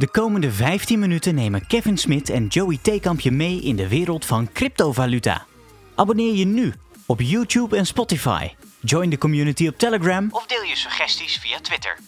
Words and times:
De 0.00 0.08
komende 0.08 0.52
15 0.52 0.98
minuten 0.98 1.34
nemen 1.34 1.66
Kevin 1.66 1.98
Smit 1.98 2.30
en 2.30 2.46
Joey 2.46 2.78
Theekamp 2.82 3.20
je 3.20 3.30
mee 3.30 3.60
in 3.60 3.76
de 3.76 3.88
wereld 3.88 4.24
van 4.24 4.52
cryptovaluta. 4.52 5.46
Abonneer 5.94 6.34
je 6.34 6.44
nu 6.44 6.74
op 7.06 7.20
YouTube 7.20 7.76
en 7.76 7.86
Spotify. 7.86 8.48
Join 8.80 9.10
de 9.10 9.18
community 9.18 9.68
op 9.68 9.78
Telegram 9.78 10.28
of 10.30 10.46
deel 10.46 10.62
je 10.62 10.76
suggesties 10.76 11.38
via 11.38 11.60
Twitter. 11.60 11.98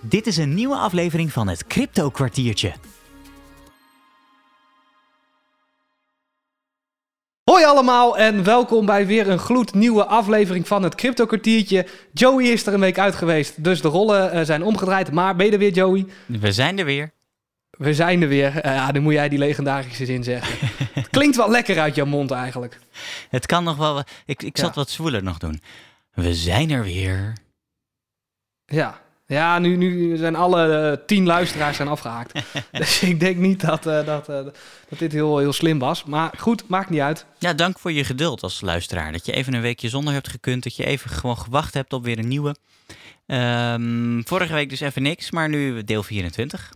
Dit 0.00 0.26
is 0.26 0.36
een 0.36 0.54
nieuwe 0.54 0.76
aflevering 0.76 1.32
van 1.32 1.48
het 1.48 1.66
Crypto 1.66 2.10
Kwartiertje. 2.10 2.72
Hoi 7.44 7.64
allemaal 7.64 8.18
en 8.18 8.44
welkom 8.44 8.86
bij 8.86 9.06
weer 9.06 9.28
een 9.28 9.38
gloednieuwe 9.38 10.04
aflevering 10.04 10.66
van 10.68 10.82
het 10.82 10.94
Crypto 10.94 11.26
Kwartiertje. 11.26 11.86
Joey 12.12 12.44
is 12.44 12.66
er 12.66 12.74
een 12.74 12.80
week 12.80 12.98
uit 12.98 13.14
geweest, 13.14 13.64
dus 13.64 13.80
de 13.80 13.88
rollen 13.88 14.32
eh, 14.32 14.44
zijn 14.44 14.62
omgedraaid. 14.62 15.12
Maar 15.12 15.36
ben 15.36 15.46
je 15.46 15.52
er 15.52 15.58
weer, 15.58 15.72
Joey? 15.72 16.06
We 16.26 16.52
zijn 16.52 16.78
er 16.78 16.84
weer. 16.84 17.18
We 17.80 17.94
zijn 17.94 18.22
er 18.22 18.28
weer. 18.28 18.56
Eh, 18.60 18.74
ja, 18.74 18.92
dan 18.92 19.02
moet 19.02 19.12
jij 19.12 19.28
die 19.28 19.38
legendarische 19.38 20.04
zin 20.04 20.24
zeggen. 20.24 20.68
Het 21.00 21.08
klinkt 21.08 21.36
wel 21.36 21.50
lekker 21.50 21.80
uit 21.80 21.94
jouw 21.94 22.06
mond 22.06 22.30
eigenlijk. 22.30 22.78
Het 23.30 23.46
kan 23.46 23.64
nog 23.64 23.76
wel. 23.76 23.98
Ik, 24.26 24.42
ik 24.42 24.56
Ja. 24.56 24.66
het 24.66 24.74
wat 24.74 24.90
zwoeler 24.90 25.22
nog 25.22 25.38
doen. 25.38 25.62
We 26.12 26.34
zijn 26.34 26.70
er 26.70 26.82
weer. 26.82 27.32
Ja, 28.64 29.00
ja 29.26 29.58
nu, 29.58 29.76
nu 29.76 30.16
zijn 30.16 30.36
alle 30.36 30.90
eh, 30.90 31.06
tien 31.06 31.26
luisteraars 31.26 31.76
zijn 31.76 31.88
afgehaakt. 31.88 32.40
dus 32.72 33.02
ik 33.02 33.20
denk 33.20 33.36
niet 33.36 33.60
dat, 33.60 33.86
eh, 33.86 34.04
dat, 34.06 34.26
dat 34.26 34.98
dit 34.98 35.12
heel, 35.12 35.38
heel 35.38 35.52
slim 35.52 35.78
was. 35.78 36.04
Maar 36.04 36.32
goed, 36.38 36.68
maakt 36.68 36.90
niet 36.90 37.00
uit. 37.00 37.26
Ja, 37.38 37.52
dank 37.52 37.78
voor 37.78 37.92
je 37.92 38.04
geduld 38.04 38.42
als 38.42 38.60
luisteraar. 38.60 39.12
Dat 39.12 39.26
je 39.26 39.32
even 39.32 39.54
een 39.54 39.60
weekje 39.60 39.88
zonder 39.88 40.12
hebt 40.12 40.28
gekund. 40.28 40.62
Dat 40.62 40.76
je 40.76 40.84
even 40.84 41.10
gewoon 41.10 41.38
gewacht 41.38 41.74
hebt 41.74 41.92
op 41.92 42.04
weer 42.04 42.18
een 42.18 42.28
nieuwe. 42.28 42.54
Ehm, 43.26 44.20
vorige 44.24 44.52
week 44.52 44.68
dus 44.70 44.80
even 44.80 45.02
niks, 45.02 45.30
maar 45.30 45.48
nu 45.48 45.84
deel 45.84 46.02
24. 46.02 46.70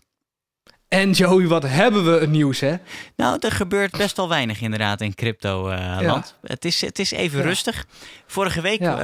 En 0.95 1.11
Joey, 1.11 1.47
wat 1.47 1.63
hebben 1.63 2.05
we 2.05 2.19
een 2.21 2.31
nieuws, 2.31 2.61
hè? 2.61 2.75
Nou, 3.17 3.37
er 3.41 3.53
gebeurt 3.53 3.97
best 3.97 4.17
wel 4.17 4.29
weinig 4.29 4.61
inderdaad 4.61 5.01
in 5.01 5.15
crypto-land. 5.15 6.37
het, 6.43 6.65
is, 6.65 6.81
het 6.81 6.99
is 6.99 7.11
even 7.11 7.39
Ja. 7.39 7.45
rustig. 7.45 7.87
Vorige 8.27 8.61
week 8.61 8.81
Ja. 8.81 8.99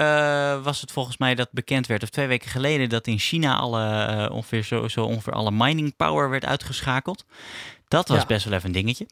eh, 0.56 0.62
was 0.64 0.80
het 0.80 0.92
volgens 0.92 1.16
mij 1.18 1.34
dat 1.34 1.48
bekend 1.52 1.86
werd, 1.86 2.02
of 2.02 2.08
twee 2.08 2.26
weken 2.26 2.50
geleden, 2.50 2.88
dat 2.88 3.06
in 3.06 3.18
China 3.18 3.56
alle, 3.56 4.06
eh, 4.06 4.34
ongeveer, 4.34 4.62
zo, 4.64 4.88
zo 4.88 5.04
ongeveer 5.04 5.32
alle 5.32 5.50
mining 5.50 5.96
power 5.96 6.30
werd 6.30 6.44
uitgeschakeld. 6.44 7.24
Dat 7.88 8.08
was 8.08 8.26
best 8.26 8.44
wel 8.44 8.54
even 8.54 8.66
een 8.66 8.72
dingetje. 8.74 9.06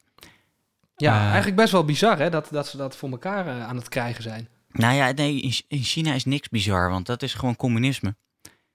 Ja, 0.97 1.15
Eh. 1.17 1.25
eigenlijk 1.27 1.57
best 1.57 1.73
wel 1.73 1.85
bizar, 1.85 2.19
hè? 2.19 2.31
Dat, 2.31 2.49
dat 2.51 2.67
ze 2.69 2.77
dat 2.77 2.97
voor 2.97 3.11
elkaar 3.11 3.47
eh, 3.47 3.67
aan 3.69 3.77
het 3.77 3.89
krijgen 3.89 4.23
zijn. 4.23 4.49
Nou 4.73 4.95
ja, 4.95 5.11
nee, 5.13 5.41
in, 5.41 5.53
in 5.69 5.83
China 5.83 6.13
is 6.15 6.25
niks 6.25 6.49
bizar, 6.49 6.91
want 6.91 7.07
dat 7.07 7.23
is 7.23 7.35
gewoon 7.35 7.57
communisme. 7.57 8.17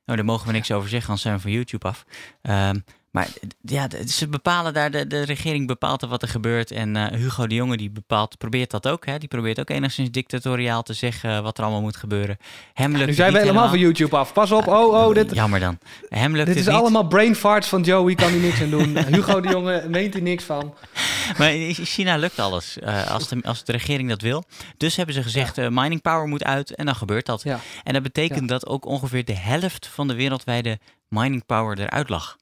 Nou, 0.06 0.18
daar 0.18 0.26
mogen 0.26 0.48
we 0.48 0.54
niks 0.54 0.72
over 0.72 0.90
zeggen, 0.90 1.08
anders 1.08 1.22
zijn 1.28 1.36
we 1.36 1.42
van 1.42 1.52
YouTube 1.52 1.88
af. 1.88 2.06
Ehm, 2.42 2.80
maar 3.14 3.28
d- 3.28 3.72
ja, 3.72 3.88
ze 4.08 4.28
bepalen 4.28 4.74
daar, 4.74 4.92
de, 4.92 5.08
de 5.08 5.22
regering 5.24 5.68
bepaalt 5.68 6.02
er 6.02 6.08
wat 6.08 6.22
er 6.22 6.28
gebeurt. 6.28 6.72
En 6.72 6.96
eh, 6.96 7.18
Hugo 7.20 7.48
de 7.48 7.56
Jonge 7.56 7.78
die 7.78 7.90
bepaalt, 7.90 8.38
probeert 8.38 8.72
dat 8.72 8.88
ook. 8.88 9.06
Hè? 9.06 9.18
Die 9.18 9.28
probeert 9.28 9.60
ook 9.60 9.70
enigszins 9.70 10.12
dictatoriaal 10.12 10.84
te 10.84 10.94
zeggen 10.94 11.30
eh, 11.36 11.40
wat 11.42 11.58
er 11.58 11.64
allemaal 11.64 11.82
moet 11.82 11.96
gebeuren. 11.98 12.38
Hem 12.74 12.92
lukt 12.96 13.06
Nu 13.06 13.14
zijn 13.14 13.34
we 13.34 13.40
helemaal 13.40 13.70
van 13.70 13.80
YouTube 13.80 14.18
af. 14.18 14.34
Pas 14.34 14.52
op, 14.52 14.68
oh, 14.68 14.94
oh, 14.94 15.14
dit, 15.14 15.34
Jammer 15.34 15.60
dan. 15.60 15.78
Hem 16.10 16.36
lukt 16.36 16.48
dit 16.48 16.56
is 16.56 16.66
niet. 16.66 16.76
allemaal 16.76 17.08
brain 17.08 17.36
farts 17.36 17.68
van 17.68 17.82
Joey, 17.82 18.16
kan 18.16 18.30
hij 18.30 18.40
niks 18.40 18.62
aan 18.62 18.70
doen. 18.70 18.98
Hugo 18.98 19.42
de 19.42 19.50
Jonge 19.50 19.86
meent 19.90 20.14
hij 20.14 20.22
niks 20.22 20.44
van. 20.44 20.74
Maar 21.38 21.54
in 21.56 21.74
China 21.74 22.16
lukt 22.18 22.40
alles, 22.40 22.80
eh, 22.80 23.12
als, 23.12 23.28
de, 23.28 23.38
als 23.44 23.64
de 23.64 23.72
regering 23.72 24.10
dat 24.10 24.22
wil. 24.22 24.44
Dus 24.78 24.96
hebben 24.96 25.16
ze 25.16 25.24
gezegd, 25.24 25.58
eh, 25.58 25.68
mining 25.70 26.02
power 26.02 26.28
moet 26.28 26.44
uit 26.44 26.76
en 26.76 26.86
dan 26.86 26.96
gebeurt 26.96 27.26
dat. 27.26 27.44
Ja. 27.44 27.60
En 27.84 27.94
dat 27.94 28.04
betekent 28.04 28.50
dat 28.50 28.68
ook 28.68 28.86
ongeveer 28.86 29.26
de 29.26 29.36
helft 29.36 29.88
van 29.88 30.08
de 30.08 30.14
wereldwijde 30.16 30.80
mining 31.08 31.46
power 31.46 31.80
eruit 31.80 32.10
lag. 32.10 32.38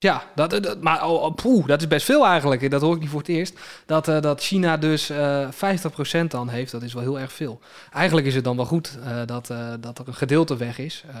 Ja, 0.00 0.22
dat, 0.34 0.50
dat, 0.50 0.80
maar 0.80 1.08
oh, 1.08 1.66
dat 1.66 1.80
is 1.80 1.88
best 1.88 2.04
veel 2.04 2.26
eigenlijk. 2.26 2.70
Dat 2.70 2.80
hoor 2.80 2.94
ik 2.94 3.00
niet 3.00 3.10
voor 3.10 3.20
het 3.20 3.28
eerst. 3.28 3.58
Dat, 3.86 4.08
eh, 4.08 4.20
dat 4.20 4.40
China 4.42 4.76
dus 4.76 5.10
eh 5.10 5.48
50% 5.50 6.30
dan 6.30 6.48
heeft, 6.48 6.72
dat 6.72 6.82
is 6.82 6.92
wel 6.92 7.02
heel 7.02 7.18
erg 7.18 7.32
veel. 7.32 7.60
Eigenlijk 7.92 8.26
is 8.26 8.34
het 8.34 8.44
dan 8.44 8.56
wel 8.56 8.64
goed 8.64 8.98
eh, 9.04 9.20
dat, 9.26 9.50
eh, 9.50 9.72
dat 9.80 9.98
er 9.98 10.08
een 10.08 10.14
gedeelte 10.14 10.56
weg 10.56 10.78
is. 10.78 11.04
Eh, 11.08 11.16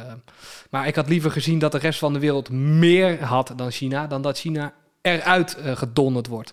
maar 0.70 0.86
ik 0.86 0.94
had 0.94 1.08
liever 1.08 1.30
gezien 1.30 1.58
dat 1.58 1.72
de 1.72 1.78
rest 1.78 1.98
van 1.98 2.12
de 2.12 2.18
wereld 2.18 2.50
meer 2.50 3.24
had 3.24 3.52
dan 3.56 3.70
China, 3.70 4.06
dan 4.06 4.22
dat 4.22 4.38
China 4.38 4.72
eruit 5.02 5.56
eh, 5.56 5.76
gedonderd 5.76 6.26
wordt. 6.26 6.52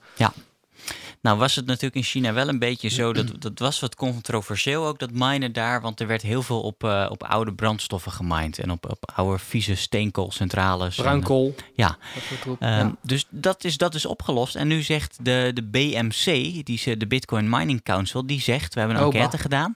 Nou 1.25 1.37
was 1.37 1.55
het 1.55 1.65
natuurlijk 1.65 1.95
in 1.95 2.03
China 2.03 2.33
wel 2.33 2.47
een 2.47 2.59
beetje 2.59 2.89
zo, 2.89 3.13
dat, 3.13 3.25
dat 3.41 3.59
was 3.59 3.79
wat 3.79 3.95
controversieel 3.95 4.85
ook, 4.85 4.99
dat 4.99 5.11
minen 5.11 5.53
daar. 5.53 5.81
Want 5.81 5.99
er 5.99 6.07
werd 6.07 6.21
heel 6.21 6.41
veel 6.41 6.61
op, 6.61 6.83
eh, 6.83 7.05
op 7.09 7.23
oude 7.23 7.53
brandstoffen 7.53 8.11
gemined 8.11 8.59
en 8.59 8.71
op, 8.71 8.89
op 8.89 9.11
oude 9.15 9.39
vieze 9.39 9.75
steenkoolcentrales. 9.75 10.97
en, 10.97 11.03
Bruinkool. 11.03 11.55
ja. 11.75 11.97
dat. 12.45 12.55
Ehm, 12.59 12.71
ja. 12.71 12.95
Dus 13.01 13.25
dat 13.29 13.63
is, 13.63 13.77
dat 13.77 13.95
is 13.95 14.05
opgelost. 14.05 14.55
En 14.55 14.67
nu 14.67 14.81
zegt 14.81 15.17
de, 15.21 15.51
de 15.53 15.63
BMC, 15.63 16.25
die, 16.65 16.77
ze- 16.77 16.97
de 16.97 17.07
Bitcoin 17.07 17.49
Mining 17.49 17.83
Council, 17.83 18.25
die 18.27 18.41
zegt, 18.41 18.73
we 18.73 18.79
hebben 18.79 18.97
een 18.97 19.05
Oh, 19.05 19.13
enquête 19.13 19.37
gedaan. 19.37 19.75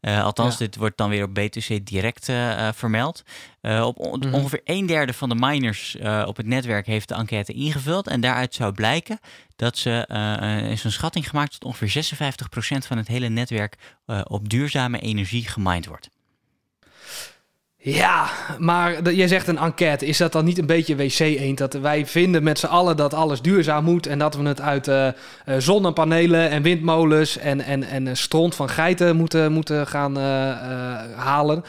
Eh, 0.00 0.24
althans, 0.24 0.52
Ja. 0.52 0.58
dit 0.64 0.76
wordt 0.76 0.96
dan 0.96 1.08
weer 1.10 1.24
op 1.24 1.34
BTC 1.34 1.86
direct 1.86 2.28
eh, 2.28 2.68
eh, 2.68 2.74
vermeld. 2.74 3.22
Op 3.82 3.98
on- 3.98 4.18
Mhm. 4.18 4.34
ongeveer 4.34 4.60
een 4.64 4.86
derde 4.86 5.12
van 5.12 5.28
de 5.28 5.34
miners 5.34 5.96
op 6.26 6.36
het 6.36 6.46
netwerk 6.46 6.86
heeft 6.86 7.08
de 7.08 7.14
enquête 7.14 7.52
ingevuld. 7.52 8.06
En 8.08 8.20
daaruit 8.20 8.54
zou 8.54 8.72
blijken 8.72 9.18
dat 9.56 9.78
ze, 9.78 10.06
is 10.70 10.84
een 10.84 10.92
schatting 10.92 11.28
gemaakt 11.28 11.52
dat 11.52 11.64
ongeveer 11.64 11.88
56% 11.88 12.86
van 12.86 12.96
het 12.96 13.08
hele 13.08 13.28
netwerk 13.28 13.76
op 14.24 14.48
duurzame 14.48 14.98
energie 15.00 15.48
gemined 15.48 15.86
wordt. 15.86 16.10
Ja, 17.88 18.28
maar 18.58 19.12
jij 19.12 19.28
zegt 19.28 19.48
een 19.48 19.58
enquête. 19.58 20.06
Is 20.06 20.18
dat 20.18 20.32
dan 20.32 20.44
niet 20.44 20.58
een 20.58 20.66
beetje 20.66 20.96
wc-eend? 20.96 21.58
Dat 21.58 21.72
wij 21.72 22.06
vinden 22.06 22.42
met 22.42 22.58
z'n 22.58 22.66
allen 22.66 22.96
dat 22.96 23.14
alles 23.14 23.42
duurzaam 23.42 23.84
moet... 23.84 24.06
en 24.06 24.18
dat 24.18 24.34
we 24.36 24.42
het 24.42 24.60
uit 24.60 24.88
eh, 24.88 25.06
eh, 25.06 25.14
zonnepanelen 25.58 26.50
en 26.50 26.62
windmolens... 26.62 27.38
en, 27.38 27.60
en, 27.60 27.82
en 27.82 28.16
stront 28.16 28.54
van 28.54 28.68
geiten 28.68 29.16
moeten, 29.16 29.52
moeten 29.52 29.86
gaan 29.86 30.18
eh, 30.18 30.50
eh, 30.50 30.58
halen. 31.16 31.64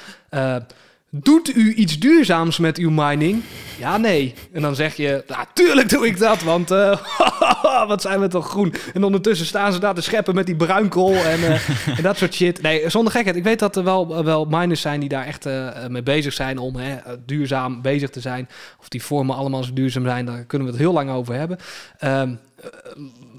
Eh, 1.12 1.20
doet 1.24 1.56
u 1.56 1.74
iets 1.74 2.00
duurzaams 2.00 2.58
met 2.58 2.78
uw 2.78 2.90
mining? 2.90 3.44
Ja, 3.80 3.98
nee. 3.98 4.34
En 4.52 4.62
dan 4.62 4.76
zeg 4.76 4.96
je, 4.96 5.24
nou, 5.28 5.46
tuurlijk 5.54 5.90
doe 5.90 6.08
ik 6.08 6.18
dat, 6.20 6.42
want 6.42 6.72
eh, 6.72 6.98
wat 7.88 8.02
zijn 8.02 8.20
we 8.20 8.28
toch 8.28 8.50
groen. 8.50 8.74
En 8.94 9.04
ondertussen 9.04 9.46
staan 9.46 9.74
ze 9.74 9.80
daar 9.80 9.96
te 9.96 10.02
scheppen 10.02 10.36
met 10.36 10.46
die 10.46 10.56
bruinkool 10.56 11.14
en, 11.14 11.44
eh, 11.44 11.70
en 11.98 12.04
dat 12.04 12.18
soort 12.18 12.34
shit. 12.34 12.62
Nee, 12.62 12.90
zonder 12.90 13.12
gekheid. 13.14 13.36
Ik 13.36 13.44
weet 13.44 13.60
dat 13.60 13.76
er 13.76 13.84
wel, 13.84 14.24
wel 14.24 14.46
miners 14.46 14.82
zijn 14.82 15.00
die 15.00 15.10
daar 15.10 15.26
echt 15.26 15.46
eh, 15.46 15.88
mee 15.88 16.04
bezig 16.04 16.34
zijn 16.34 16.58
om 16.58 16.76
hè, 16.76 16.98
duurzaam 17.26 17.82
bezig 17.82 18.10
te 18.10 18.20
zijn. 18.20 18.50
Of 18.80 18.90
die 18.90 19.04
vormen 19.04 19.36
allemaal 19.36 19.64
zo 19.64 19.74
duurzaam 19.74 20.04
zijn, 20.04 20.26
daar 20.26 20.46
kunnen 20.46 20.68
we 20.68 20.74
het 20.74 20.82
heel 20.82 20.94
lang 20.94 21.10
over 21.10 21.34
hebben. 21.34 21.58
Ehm, 21.98 22.34
eh, 22.62 22.70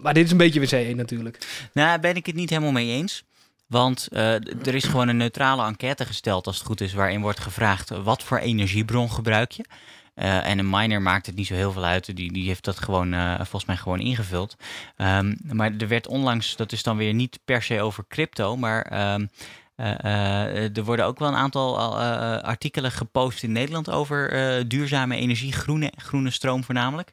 maar 0.02 0.14
dit 0.14 0.24
is 0.24 0.30
een 0.30 0.36
beetje 0.36 0.60
wc 0.60 0.96
natuurlijk. 0.96 1.38
Nou, 1.72 1.88
daar 1.88 2.00
ben 2.00 2.16
ik 2.16 2.26
het 2.26 2.34
niet 2.34 2.50
helemaal 2.50 2.72
mee 2.72 2.90
eens. 2.90 3.24
Want 3.68 4.08
eh, 4.12 4.34
er 4.66 4.74
is 4.74 4.84
gewoon 4.84 5.08
een 5.08 5.16
neutrale 5.16 5.64
enquête 5.66 6.04
gesteld, 6.04 6.46
als 6.46 6.58
het 6.58 6.66
goed 6.66 6.80
is, 6.80 6.92
waarin 6.92 7.20
wordt 7.20 7.40
gevraagd 7.40 7.90
eh, 7.90 8.02
wat 8.02 8.22
voor 8.22 8.38
energiebron 8.38 9.10
gebruik 9.10 9.50
je. 9.50 9.64
Eh, 10.14 10.46
en 10.46 10.58
een 10.58 10.70
miner 10.70 11.02
maakt 11.02 11.26
het 11.26 11.34
niet 11.34 11.46
zo 11.46 11.54
heel 11.54 11.72
veel 11.72 11.84
uit. 11.84 12.16
Die, 12.16 12.32
die 12.32 12.46
heeft 12.46 12.64
dat 12.64 12.78
gewoon, 12.78 13.36
volgens 13.36 13.64
mij 13.64 13.76
gewoon 13.76 14.00
ingevuld. 14.00 14.56
Ehm, 14.96 15.34
maar 15.52 15.72
er 15.78 15.88
werd 15.88 16.06
onlangs, 16.06 16.56
dat 16.56 16.72
is 16.72 16.82
dan 16.82 16.96
weer 16.96 17.14
niet 17.14 17.38
per 17.44 17.62
se 17.62 17.80
over 17.82 18.04
crypto, 18.08 18.56
maar 18.56 18.82
ehm, 18.82 19.26
eh, 19.76 20.04
eh, 20.04 20.76
er 20.76 20.84
worden 20.84 21.04
ook 21.04 21.18
wel 21.18 21.28
een 21.28 21.34
aantal 21.34 21.78
artikelen 22.42 22.92
gepost 22.92 23.42
in 23.42 23.52
Nederland 23.52 23.90
over 23.90 24.28
duurzame 24.68 25.16
energie, 25.16 25.52
groene, 25.52 25.92
groene 25.96 26.30
stroom 26.30 26.64
voornamelijk. 26.64 27.12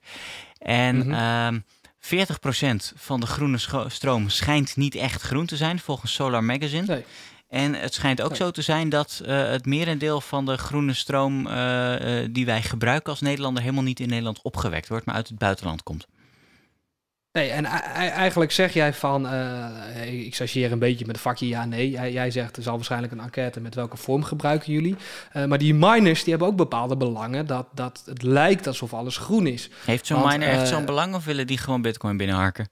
En 0.57 0.97
Mhm. 0.97 1.11
ehm, 1.13 1.59
40% 2.05 2.07
van 2.95 3.19
de 3.19 3.25
groene 3.25 3.57
stroom 3.87 4.29
schijnt 4.29 4.75
niet 4.75 4.95
echt 4.95 5.21
groen 5.21 5.45
te 5.45 5.55
zijn, 5.55 5.79
volgens 5.79 6.13
Solar 6.13 6.43
Magazine. 6.43 6.85
Nee. 6.85 7.05
En 7.49 7.73
het 7.73 7.93
schijnt 7.93 8.21
ook 8.21 8.29
Nee. 8.29 8.37
zo 8.37 8.51
te 8.51 8.61
zijn 8.61 8.89
dat 8.89 9.21
eh, 9.25 9.47
het 9.47 9.65
merendeel 9.65 10.21
van 10.21 10.45
de 10.45 10.57
groene 10.57 10.93
stroom 10.93 11.47
eh, 11.47 12.23
eh, 12.23 12.29
die 12.31 12.45
wij 12.45 12.61
gebruiken 12.61 13.11
als 13.11 13.21
Nederlander 13.21 13.61
helemaal 13.63 13.83
niet 13.83 13.99
in 13.99 14.09
Nederland 14.09 14.41
opgewekt 14.41 14.87
wordt, 14.87 15.05
maar 15.05 15.15
uit 15.15 15.27
het 15.27 15.37
buitenland 15.37 15.83
komt. 15.83 16.07
Nee, 17.35 17.49
en 17.49 17.65
eigenlijk 17.65 18.51
zeg 18.51 18.73
jij 18.73 18.93
van, 18.93 19.27
eh, 19.27 20.25
ik 20.25 20.35
chargeer 20.35 20.71
een 20.71 20.79
beetje 20.79 21.05
met 21.05 21.15
een 21.15 21.21
vakje 21.21 21.47
ja, 21.47 21.65
nee. 21.65 21.89
Jij, 21.89 22.11
jij 22.11 22.31
zegt, 22.31 22.57
er 22.57 22.63
zal 22.63 22.75
waarschijnlijk 22.75 23.13
een 23.13 23.19
enquête 23.19 23.59
met 23.59 23.75
welke 23.75 23.97
vorm 23.97 24.23
gebruiken 24.23 24.73
jullie. 24.73 24.95
Eh, 25.31 25.45
maar 25.45 25.57
die 25.57 25.73
miners, 25.73 26.19
die 26.19 26.29
hebben 26.29 26.47
ook 26.47 26.55
bepaalde 26.55 26.97
belangen 26.97 27.45
dat, 27.47 27.67
dat 27.71 28.03
het 28.05 28.23
lijkt 28.23 28.67
alsof 28.67 28.93
alles 28.93 29.17
groen 29.17 29.47
is. 29.47 29.69
Heeft 29.85 30.05
zo'n 30.05 30.27
miner 30.27 30.47
echt 30.47 30.61
eh, 30.61 30.67
zo'n 30.67 30.85
belang 30.85 31.15
of 31.15 31.25
willen 31.25 31.47
die 31.47 31.57
gewoon 31.57 31.81
bitcoin 31.81 32.17
binnenharken? 32.17 32.69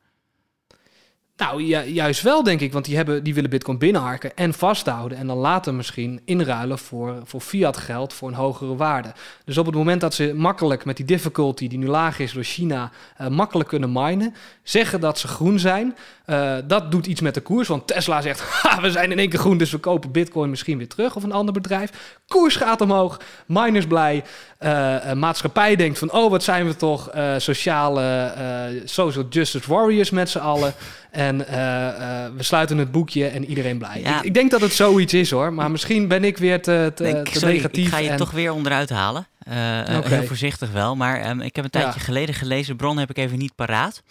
Nou, 1.38 1.62
juist 1.88 2.22
wel, 2.22 2.44
denk 2.44 2.60
ik. 2.60 2.74
Want 2.74 2.86
die, 2.86 2.96
hebben, 2.96 3.24
die 3.24 3.34
willen 3.34 3.50
Bitcoin 3.50 3.78
binnenharken 3.78 4.36
en 4.36 4.54
vasthouden. 4.54 5.18
En 5.18 5.28
dan 5.28 5.38
later 5.38 5.74
misschien 5.74 6.22
inruilen 6.26 6.80
voor, 6.80 7.22
voor 7.24 7.42
fiat 7.42 7.78
geld 7.78 8.14
voor 8.14 8.28
een 8.28 8.34
hogere 8.34 8.76
waarde. 8.76 9.14
Dus 9.46 9.58
op 9.58 9.66
het 9.66 9.76
moment 9.76 10.02
dat 10.02 10.14
ze 10.14 10.34
makkelijk 10.36 10.86
met 10.86 10.98
die 10.98 11.06
difficulty, 11.06 11.68
die 11.68 11.78
nu 11.78 11.88
laag 11.88 12.20
is 12.20 12.32
door 12.32 12.44
China, 12.44 12.92
uh, 13.22 13.28
makkelijk 13.28 13.70
kunnen 13.70 13.92
minen, 13.92 14.36
zeggen 14.64 15.00
dat 15.00 15.20
ze 15.20 15.28
groen 15.28 15.60
zijn. 15.60 15.96
Uh, 16.26 16.56
dat 16.68 16.92
doet 16.92 17.06
iets 17.06 17.22
met 17.22 17.34
de 17.34 17.42
koers. 17.42 17.68
Want 17.68 17.88
Tesla 17.88 18.22
zegt: 18.22 18.42
ha, 18.62 18.82
we 18.82 18.92
zijn 18.92 19.12
in 19.12 19.20
één 19.20 19.30
keer 19.30 19.40
groen, 19.40 19.58
dus 19.58 19.72
we 19.72 19.78
kopen 19.78 20.12
Bitcoin 20.12 20.50
misschien 20.50 20.78
weer 20.78 20.88
terug. 20.88 21.16
Of 21.16 21.24
een 21.24 21.32
ander 21.32 21.54
bedrijf. 21.54 22.20
Koers 22.28 22.56
gaat 22.56 22.82
omhoog, 22.82 23.20
miners 23.46 23.88
blij. 23.88 24.24
Uh, 24.60 25.14
maatschappij 25.14 25.76
denkt 25.76 26.00
van: 26.00 26.12
oh, 26.12 26.30
wat 26.30 26.44
zijn 26.44 26.66
we 26.66 26.76
toch 26.76 27.12
sociale, 27.38 28.82
social 28.86 29.26
justice 29.30 29.70
warriors 29.70 30.10
met 30.10 30.30
z'n 30.30 30.38
allen. 30.38 30.74
En 31.14 31.40
uh, 31.40 31.46
uh, 31.48 32.26
we 32.36 32.44
sluiten 32.44 32.78
het 32.78 32.92
boekje 32.92 33.28
en 33.28 33.46
iedereen 33.46 33.78
blij. 33.78 34.02
Ja. 34.02 34.18
Ik, 34.18 34.24
ik, 34.24 34.34
denk 34.34 34.52
dat 34.52 34.62
het 34.62 34.74
zoiets 34.74 35.14
is 35.14 35.32
hoor. 35.32 35.54
Maar 35.54 35.72
misschien 35.72 36.08
ben 36.08 36.24
ik 36.24 36.38
weer 36.38 36.62
te, 36.62 36.92
te, 36.96 37.22
te 37.24 37.40
sorry, 37.40 37.56
negatief. 37.56 37.86
Ik 37.86 37.92
ga 37.92 37.98
je 37.98 38.10
en... 38.10 38.18
toch 38.18 38.32
weer 38.32 38.52
onderuit 38.52 38.90
halen. 38.90 39.28
Uh, 39.48 39.54
okay. 39.98 40.02
Heel 40.04 40.24
voorzichtig 40.24 40.72
wel. 40.72 40.96
Maar 40.96 41.30
um, 41.30 41.42
ik 41.42 41.56
heb 41.56 41.66
een 41.66 41.72
tijdje 41.72 42.00
ja. 42.00 42.06
geleden 42.06 42.36
gelezen. 42.36 42.76
Bron 42.76 42.98
heb 42.98 43.10
ik 43.10 43.18
even 43.18 43.38
niet 43.38 43.56
paraat. 43.56 44.04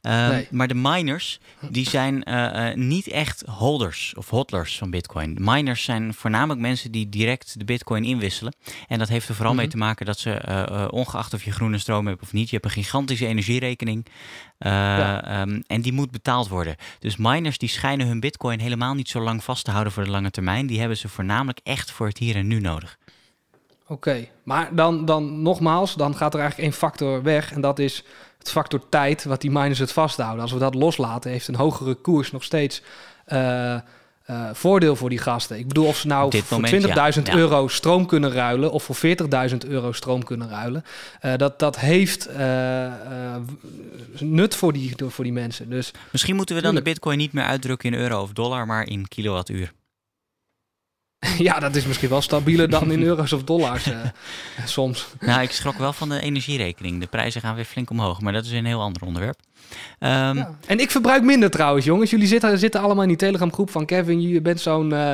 Nee. 0.00 0.48
Maar 0.50 0.68
de 0.68 0.74
miners, 0.74 1.40
die 1.70 1.88
zijn 1.88 2.22
uh, 2.28 2.34
uh, 2.34 2.74
niet 2.74 3.06
echt 3.06 3.42
holders 3.46 4.14
of 4.16 4.30
hodlers 4.30 4.78
van 4.78 4.90
bitcoin. 4.90 5.34
De 5.34 5.40
miners 5.40 5.84
zijn 5.84 6.14
voornamelijk 6.14 6.60
mensen 6.60 6.92
die 6.92 7.08
direct 7.08 7.58
de 7.58 7.64
bitcoin 7.64 8.04
inwisselen. 8.04 8.54
En 8.88 8.98
dat 8.98 9.08
heeft 9.08 9.28
er 9.28 9.34
vooral 9.34 9.52
mm 9.52 9.58
-hmm. 9.58 9.68
mee 9.68 9.76
te 9.76 9.84
maken 9.84 10.06
dat 10.06 10.18
ze, 10.18 10.42
uh, 10.48 10.88
ongeacht 10.90 11.34
of 11.34 11.44
je 11.44 11.52
groene 11.52 11.78
stroom 11.78 12.06
hebt 12.06 12.22
of 12.22 12.32
niet, 12.32 12.50
je 12.50 12.56
hebt 12.56 12.64
een 12.64 12.82
gigantische 12.82 13.26
energierekening. 13.26 14.06
Ja. 14.58 15.40
Um, 15.40 15.62
en 15.66 15.82
die 15.82 15.92
moet 15.92 16.10
betaald 16.10 16.48
worden. 16.48 16.76
Dus 16.98 17.16
miners 17.16 17.58
die 17.58 17.68
schijnen 17.68 18.06
hun 18.06 18.20
bitcoin 18.20 18.60
helemaal 18.60 18.94
niet 18.94 19.08
zo 19.08 19.20
lang 19.20 19.44
vast 19.44 19.64
te 19.64 19.70
houden 19.70 19.92
voor 19.92 20.04
de 20.04 20.10
lange 20.10 20.30
termijn. 20.30 20.66
Die 20.66 20.78
hebben 20.78 20.96
ze 20.96 21.08
voornamelijk 21.08 21.60
echt 21.62 21.90
voor 21.90 22.06
het 22.06 22.18
hier 22.18 22.36
en 22.36 22.46
nu 22.46 22.60
nodig. 22.60 22.98
Oké, 23.82 23.92
okay. 23.92 24.30
maar 24.42 24.74
dan, 24.74 25.04
dan 25.04 25.42
nogmaals, 25.42 25.94
dan 25.94 26.16
gaat 26.16 26.34
er 26.34 26.40
eigenlijk 26.40 26.70
één 26.70 26.78
factor 26.78 27.22
weg. 27.22 27.52
En 27.52 27.60
dat 27.60 27.78
is 27.78 28.04
het 28.48 28.56
factor 28.56 28.88
tijd 28.88 29.24
wat 29.24 29.40
die 29.40 29.50
miners 29.50 29.78
het 29.78 29.92
vasthouden. 29.92 30.42
Als 30.42 30.52
we 30.52 30.58
dat 30.58 30.74
loslaten, 30.74 31.30
heeft 31.30 31.48
een 31.48 31.54
hogere 31.54 31.94
koers 31.94 32.32
nog 32.32 32.44
steeds 32.44 32.82
uh, 33.32 33.74
uh, 34.30 34.48
voordeel 34.52 34.96
voor 34.96 35.08
die 35.08 35.18
gasten. 35.18 35.58
Ik 35.58 35.68
bedoel, 35.68 35.86
of 35.86 35.96
ze 35.96 36.06
nou 36.06 36.42
voor 36.42 36.68
20.000 36.68 36.82
ja. 36.88 37.34
euro 37.34 37.68
stroom 37.68 38.06
kunnen 38.06 38.32
ruilen 38.32 38.72
of 38.72 38.82
voor 38.82 38.96
40.000 39.50 39.56
euro 39.68 39.92
stroom 39.92 40.24
kunnen 40.24 40.48
ruilen, 40.48 40.84
uh, 41.22 41.36
dat, 41.36 41.58
dat 41.58 41.78
heeft 41.78 42.28
nut 44.18 44.54
voor 44.54 44.72
die, 44.72 44.94
voor 45.08 45.24
die 45.24 45.32
mensen. 45.32 45.70
Dus, 45.70 45.90
Misschien 46.12 46.36
moeten 46.36 46.56
we 46.56 46.62
dan 46.62 46.74
de 46.74 46.82
bitcoin 46.82 47.18
niet 47.18 47.32
meer 47.32 47.44
uitdrukken 47.44 47.92
in 47.92 47.98
euro 47.98 48.22
of 48.22 48.32
dollar, 48.32 48.66
maar 48.66 48.86
in 48.86 49.08
kilowattuur. 49.08 49.72
Ja, 51.38 51.58
dat 51.58 51.76
is 51.76 51.86
misschien 51.86 52.08
wel 52.08 52.20
stabieler 52.20 52.70
dan 52.70 52.92
in 52.92 53.02
euro's 53.10 53.32
of 53.32 53.44
dollars 53.44 53.86
uh, 53.86 53.98
soms. 54.64 55.06
Nou, 55.20 55.42
ik 55.42 55.50
schrok 55.50 55.78
wel 55.78 55.92
van 55.92 56.08
de 56.08 56.20
energierekening. 56.20 57.00
De 57.00 57.06
prijzen 57.06 57.40
gaan 57.40 57.54
weer 57.54 57.64
flink 57.64 57.90
omhoog, 57.90 58.20
maar 58.20 58.32
dat 58.32 58.44
is 58.44 58.50
een 58.50 58.64
heel 58.64 58.80
ander 58.80 59.02
onderwerp. 59.02 59.38
Um, 60.00 60.08
ja. 60.08 60.56
En 60.66 60.78
ik 60.78 60.90
verbruik 60.90 61.22
minder 61.22 61.50
trouwens, 61.50 61.84
jongens. 61.84 62.10
Jullie 62.10 62.26
zitten, 62.26 62.58
zitten 62.58 62.80
allemaal 62.80 63.02
in 63.02 63.08
die 63.08 63.16
Telegram 63.16 63.52
groep 63.52 63.70
van 63.70 63.86
Kevin. 63.86 64.20
Je 64.20 64.40
bent 64.40 64.60
zo'n 64.60 64.90
uh, 64.90 65.12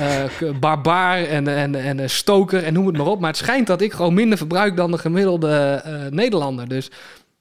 uh, 0.00 0.58
barbaar 0.60 1.24
en, 1.24 1.48
en, 1.48 1.74
en 1.74 2.10
stoker 2.10 2.64
en 2.64 2.72
noem 2.72 2.86
het 2.86 2.96
maar 2.96 3.06
op. 3.06 3.20
Maar 3.20 3.30
het 3.30 3.38
schijnt 3.38 3.66
dat 3.66 3.80
ik 3.80 3.92
gewoon 3.92 4.14
minder 4.14 4.38
verbruik 4.38 4.76
dan 4.76 4.90
de 4.90 4.98
gemiddelde 4.98 5.82
Nederlander. 6.10 6.68
Dus 6.68 6.90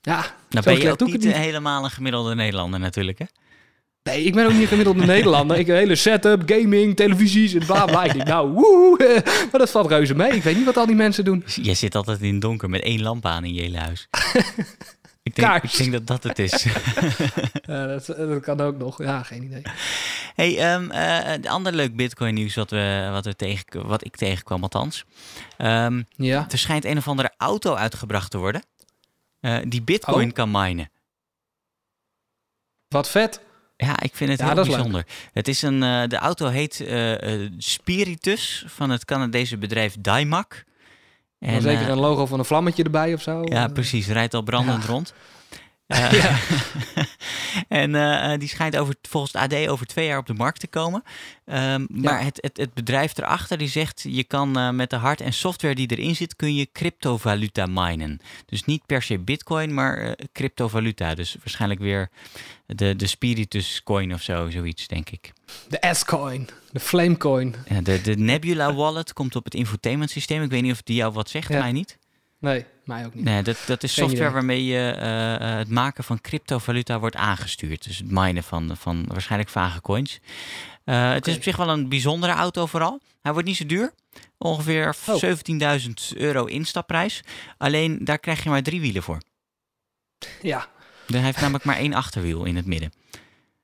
ja, 0.02 0.26
nou 0.50 0.66
ben 0.66 0.80
je 0.80 0.92
ook 0.92 1.00
niet, 1.00 1.24
niet 1.24 1.34
helemaal 1.34 1.84
een 1.84 1.92
gemiddelde 1.92 2.36
Nederlander 2.36 2.80
natuurlijk, 2.80 3.20
hè? 3.20 3.26
Nee, 4.04 4.24
ik 4.24 4.34
ben 4.34 4.46
ook 4.46 4.54
niet 4.54 4.68
gemiddelde 4.68 5.06
Nederlander. 5.06 5.58
Ik 5.58 5.66
heb 5.66 5.76
een 5.76 5.82
hele 5.82 5.96
setup, 5.96 6.42
gaming, 6.46 6.96
televisies 6.96 7.54
en 7.54 7.66
bla 7.66 7.86
bla. 7.86 8.04
Ik 8.04 8.14
denk, 8.14 8.28
nou, 8.28 8.52
woe, 8.52 9.22
maar 9.52 9.60
dat 9.60 9.70
valt 9.70 9.88
reuze 9.88 10.16
mee. 10.16 10.32
Ik 10.32 10.44
weet 10.44 10.56
niet 10.56 10.66
wat 10.66 10.78
al 10.78 10.86
die 10.86 10.96
mensen 10.96 11.26
doen. 11.26 11.44
Jij 11.46 11.74
zit 11.74 11.96
altijd 11.96 12.22
in 12.22 12.32
het 12.32 12.42
donker 12.42 12.70
met 12.70 12.82
één 12.82 13.02
lamp 13.02 13.26
aan 13.26 13.44
in 13.44 13.54
je 13.54 13.62
hele 13.62 13.78
huis. 13.78 14.08
ik, 15.24 15.36
denk, 15.36 15.64
ik 15.64 15.78
denk 15.78 15.92
dat 15.92 16.08
dat 16.08 16.24
het 16.24 16.40
is. 16.40 16.64
ja, 17.66 17.88
dat, 17.88 18.06
dat, 18.06 18.42
kan 18.42 18.62
ook 18.62 18.78
nog. 18.78 19.04
Ja, 19.04 19.24
geen 19.24 19.44
idee. 19.44 19.62
Hey, 20.36 20.74
um, 20.74 20.92
uh, 20.92 21.52
ander 21.52 21.74
leuk 21.74 21.96
Bitcoin 21.96 22.34
nieuws 22.34 22.56
wat, 22.56 22.70
we, 22.70 23.10
wat, 23.12 23.26
we 23.26 23.36
tegen, 23.36 23.88
wat 23.88 24.06
ik 24.06 24.16
tegenkwam 24.16 24.64
althans. 24.64 25.06
Um, 25.58 26.06
ja. 26.16 26.48
Er 26.50 26.58
schijnt 26.58 26.86
een 26.86 26.98
of 26.98 27.08
andere 27.08 27.34
auto 27.38 27.74
uitgebracht 27.74 28.32
te 28.32 28.38
worden 28.38 28.64
uh, 29.44 29.58
die 29.68 29.82
Bitcoin 29.82 30.28
oh. 30.28 30.34
kan 30.34 30.52
minen. 30.52 30.92
Wat 32.88 33.10
vet. 33.10 33.42
Ja, 33.76 34.00
ik 34.02 34.16
vind 34.16 34.30
het 34.30 34.40
ja, 34.40 34.46
heel 34.46 34.56
bijzonder. 34.56 35.06
Het 35.34 35.48
is 35.48 35.62
een, 35.62 35.82
uh, 35.84 36.04
de 36.08 36.18
auto 36.18 36.48
heet 36.48 36.80
uh, 36.80 37.50
Spiritus 37.58 38.64
van 38.68 38.90
het 38.90 39.06
Canadese 39.06 39.58
bedrijf 39.58 39.96
Dymac. 40.00 40.64
En, 41.40 41.62
zeker 41.62 41.90
een 41.90 42.00
logo 42.00 42.26
van 42.26 42.40
een 42.40 42.46
vlammetje 42.46 42.84
erbij 42.84 43.14
of 43.14 43.22
zo. 43.22 43.42
Ja, 43.46 43.68
precies. 43.68 44.08
Rijdt 44.08 44.34
al 44.34 44.42
brandend 44.42 44.84
ja. 44.84 44.90
rond. 44.90 45.14
Uh, 45.88 46.12
ja. 46.12 46.38
en 47.84 47.94
uh, 47.94 48.38
die 48.38 48.48
schijnt 48.48 48.78
over, 48.78 48.96
volgens 49.02 49.34
het 49.34 49.42
AD 49.42 49.68
over 49.68 49.86
twee 49.86 50.08
jaar 50.08 50.18
op 50.18 50.26
de 50.26 50.34
markt 50.34 50.60
te 50.60 50.68
komen. 50.68 51.04
Um, 51.46 51.88
maar 51.90 52.24
het, 52.24 52.38
het, 52.42 52.58
het, 52.58 52.74
bedrijf 52.74 53.18
erachter 53.18 53.58
die 53.58 53.68
zegt... 53.68 54.06
je 54.08 54.24
kan 54.24 54.60
uh, 54.60 54.70
met 54.70 54.90
de 54.90 54.96
hard- 54.96 55.22
en 55.22 55.34
software 55.34 55.76
die 55.76 55.92
erin 55.92 56.16
zit... 56.16 56.36
kun 56.36 56.56
je 56.56 56.72
cryptovaluta 56.72 57.66
minen. 57.66 58.20
Dus 58.46 58.64
niet 58.64 58.86
per 58.86 59.02
se 59.02 59.20
bitcoin, 59.20 59.74
maar 59.74 60.18
cryptovaluta. 60.32 61.16
Dus 61.16 61.36
waarschijnlijk 61.40 61.80
weer 61.80 62.10
de, 62.66 62.96
de 62.96 63.08
Spiritus 63.08 63.84
coin 63.84 64.14
of 64.14 64.22
zo, 64.22 64.50
zoiets, 64.50 64.88
denk 64.88 65.10
ik. 65.10 65.34
De 65.68 65.90
S-coin, 65.94 66.50
de 66.72 66.80
Flamecoin. 66.80 67.56
Ja, 67.70 67.82
de, 67.82 68.02
de 68.02 68.18
Nebula 68.18 68.74
wallet 68.74 69.14
komt 69.14 69.36
op 69.36 69.44
het 69.44 69.54
infotainment 69.54 70.10
systeem. 70.10 70.44
Ik 70.44 70.50
weet 70.50 70.62
niet 70.62 70.72
of 70.72 70.82
die 70.82 70.96
jou 70.96 71.14
wat 71.14 71.30
zegt, 71.30 71.50
mij 71.50 71.72
niet. 71.72 71.98
Nee, 72.40 72.66
mij 72.86 73.06
ook 73.06 73.14
niet. 73.14 73.24
Nee, 73.24 73.44
dat, 73.44 73.58
dat 73.66 73.84
is 73.84 73.94
software 73.94 74.32
waarmee 74.32 74.66
je 74.66 74.96
uh, 74.98 75.58
het 75.58 75.70
maken 75.70 76.04
van 76.04 76.22
cryptovaluta 76.22 77.00
wordt 77.00 77.16
aangestuurd. 77.16 77.84
Dus 77.84 77.98
het 77.98 78.12
minen 78.12 78.44
van, 78.44 78.78
van 78.78 79.06
waarschijnlijk 79.08 79.50
vage 79.50 79.82
coins. 79.82 80.20
Uh, 80.86 80.96
okay. 80.96 81.14
Het 81.14 81.28
is 81.28 81.36
op 81.36 81.44
zich 81.44 81.56
wel 81.56 81.70
een 81.70 81.90
bijzondere 81.90 82.34
auto 82.34 82.66
vooral. 82.66 83.00
Hij 83.22 83.32
wordt 83.32 83.48
niet 83.48 83.58
zo 83.58 83.66
duur. 83.66 83.94
Ongeveer 84.38 84.96
oh. 85.08 85.22
17.000 85.82 86.18
euro 86.18 86.46
instapprijs. 86.46 87.22
Alleen 87.58 88.00
daar 88.06 88.20
krijg 88.20 88.44
je 88.44 88.50
maar 88.50 88.64
drie 88.64 88.82
wielen 88.82 89.04
voor. 89.04 89.22
Ja. 90.42 90.68
Hij 91.08 91.20
heeft 91.22 91.42
namelijk 91.42 91.66
maar 91.66 91.78
één 91.78 91.94
achterwiel 91.94 92.46
in 92.46 92.56
het 92.56 92.66
midden. 92.66 92.92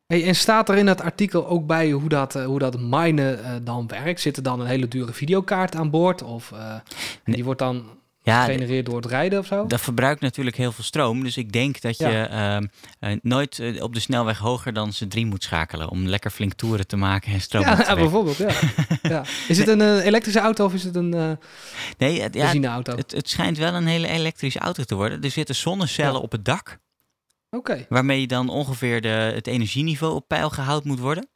Hey, 0.05 0.25
en 0.27 0.35
staat 0.35 0.69
er 0.69 0.77
in 0.77 0.87
het 0.87 1.01
artikel 1.01 1.47
ook 1.47 1.67
bij 1.67 1.91
hoe 1.91 2.09
dat, 2.09 2.33
hoe 2.33 2.59
dat 2.59 2.79
minen 2.79 3.39
uh, 3.39 3.51
dan 3.61 3.87
werkt? 3.87 4.21
Zit 4.21 4.37
er 4.37 4.43
dan 4.43 4.59
een 4.59 4.67
hele 4.67 4.87
dure 4.87 5.13
videokaart 5.13 5.75
aan 5.75 5.89
boord? 5.89 6.21
Of 6.21 6.51
uh, 6.51 6.75
nee. 7.23 7.35
die 7.35 7.43
wordt 7.43 7.59
dan 7.59 7.98
ja, 8.21 8.43
gegenereerd 8.43 8.85
door 8.85 8.95
het 8.95 9.05
rijden 9.05 9.39
of 9.39 9.45
zo? 9.45 9.67
Dat 9.67 9.81
verbruikt 9.81 10.21
natuurlijk 10.21 10.57
heel 10.57 10.71
veel 10.71 10.83
stroom. 10.83 11.23
Dus 11.23 11.37
ik 11.37 11.51
denk 11.51 11.81
dat 11.81 11.97
ja. 11.97 12.09
je 12.09 12.29
uh, 13.01 13.11
uh, 13.11 13.17
nooit 13.21 13.57
uh, 13.57 13.83
op 13.83 13.93
de 13.93 13.99
snelweg 13.99 14.37
hoger 14.37 14.73
dan 14.73 14.93
ze 14.93 15.07
drie 15.07 15.25
moet 15.25 15.43
schakelen. 15.43 15.89
Om 15.89 16.07
lekker 16.07 16.31
flink 16.31 16.53
toeren 16.53 16.87
te 16.87 16.95
maken 16.95 17.31
en 17.31 17.41
stroom 17.41 17.63
ja, 17.63 17.75
te 17.75 17.83
ja, 17.83 17.95
bijvoorbeeld, 17.95 18.37
ja. 18.37 18.51
ja. 19.01 19.23
Is 19.47 19.57
het 19.57 19.67
een 19.67 19.99
elektrische 19.99 20.39
auto 20.39 20.65
of 20.65 20.73
is 20.73 20.83
het 20.83 20.95
een 20.95 21.37
nee, 21.97 22.21
het, 22.21 22.31
benzineauto? 22.31 22.95
Het, 22.95 23.11
het 23.11 23.29
schijnt 23.29 23.57
wel 23.57 23.73
een 23.73 23.87
hele 23.87 24.07
elektrische 24.07 24.59
auto 24.59 24.83
te 24.83 24.95
worden. 24.95 25.23
Er 25.23 25.31
zitten 25.31 25.55
zonnecellen 25.55 26.21
op 26.21 26.31
het 26.31 26.45
dak. 26.45 26.79
Okay. 27.49 27.85
Waarmee 27.89 28.27
dan 28.27 28.49
ongeveer 28.49 29.01
de, 29.01 29.07
het 29.07 29.47
energieniveau 29.47 30.15
op 30.15 30.27
peil 30.27 30.49
gehouden 30.49 30.87
moet 30.87 30.99
worden. 30.99 31.29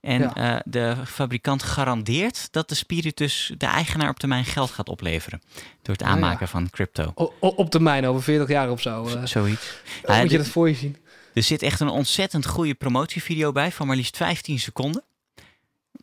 En 0.00 0.20
ja. 0.20 0.54
uh, 0.54 0.60
de 0.64 0.96
fabrikant 1.06 1.62
garandeert 1.62 2.48
dat 2.50 2.68
de 2.68 2.74
Spiritus 2.74 3.52
de 3.58 3.66
eigenaar 3.66 4.08
op 4.08 4.18
termijn 4.18 4.44
geld 4.44 4.70
gaat 4.70 4.88
opleveren. 4.88 5.42
Door 5.82 5.94
het 5.94 6.02
aanmaken 6.02 6.34
oh 6.34 6.40
ja. 6.40 6.46
van 6.46 6.70
crypto. 6.70 7.12
O, 7.14 7.32
op 7.40 7.70
termijn, 7.70 8.06
over 8.06 8.22
40 8.22 8.48
jaar 8.48 8.70
of 8.70 8.80
zo. 8.80 9.06
Uh, 9.06 9.24
Zoiets. 9.24 9.66
Ja, 10.06 10.20
moet 10.20 10.30
je 10.30 10.36
dat 10.36 10.48
voor 10.48 10.68
je 10.68 10.74
zien? 10.74 10.96
Er 11.34 11.42
zit 11.42 11.62
echt 11.62 11.80
een 11.80 11.88
ontzettend 11.88 12.46
goede 12.46 12.74
promotievideo 12.74 13.52
bij 13.52 13.72
van 13.72 13.86
maar 13.86 13.96
liefst 13.96 14.16
15 14.16 14.58
seconden. 14.58 15.02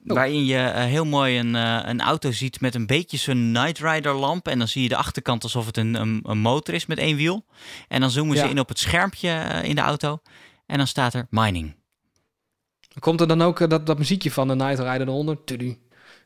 Oh. 0.08 0.16
Waarin 0.16 0.46
je 0.46 0.58
uh, 0.58 0.76
heel 0.76 1.06
mooi 1.06 1.40
een, 1.40 1.56
uh, 1.56 1.80
een 1.84 2.02
auto 2.02 2.32
ziet 2.32 2.62
met 2.62 2.76
een 2.76 2.86
beetje 2.86 3.18
zo'n 3.18 3.52
Night 3.52 3.80
Rider 3.80 4.14
lamp. 4.14 4.48
En 4.48 4.58
dan 4.58 4.68
zie 4.68 4.84
je 4.84 4.90
de 4.90 4.96
achterkant 4.96 5.44
alsof 5.44 5.66
het 5.66 5.78
een, 5.78 5.94
een, 5.94 6.20
een 6.24 6.38
motor 6.38 6.74
is 6.74 6.86
met 6.86 6.98
één 6.98 7.16
wiel. 7.16 7.46
En 7.88 8.02
dan 8.02 8.12
zoomen 8.12 8.36
ja. 8.36 8.44
ze 8.44 8.50
in 8.50 8.60
op 8.60 8.70
het 8.70 8.80
schermpje 8.80 9.30
uh, 9.30 9.64
in 9.64 9.76
de 9.76 9.82
auto. 9.82 10.22
En 10.66 10.78
dan 10.78 10.88
staat 10.88 11.14
er 11.14 11.28
mining. 11.30 11.76
Komt 13.00 13.22
er 13.22 13.28
dan 13.28 13.42
ook 13.42 13.70
dat, 13.70 13.86
dat 13.86 13.98
muziekje 13.98 14.32
van 14.32 14.48
de 14.48 14.56
Night 14.56 14.80
Rider 14.80 15.08
eronder? 15.08 15.44
Tudu. 15.44 15.78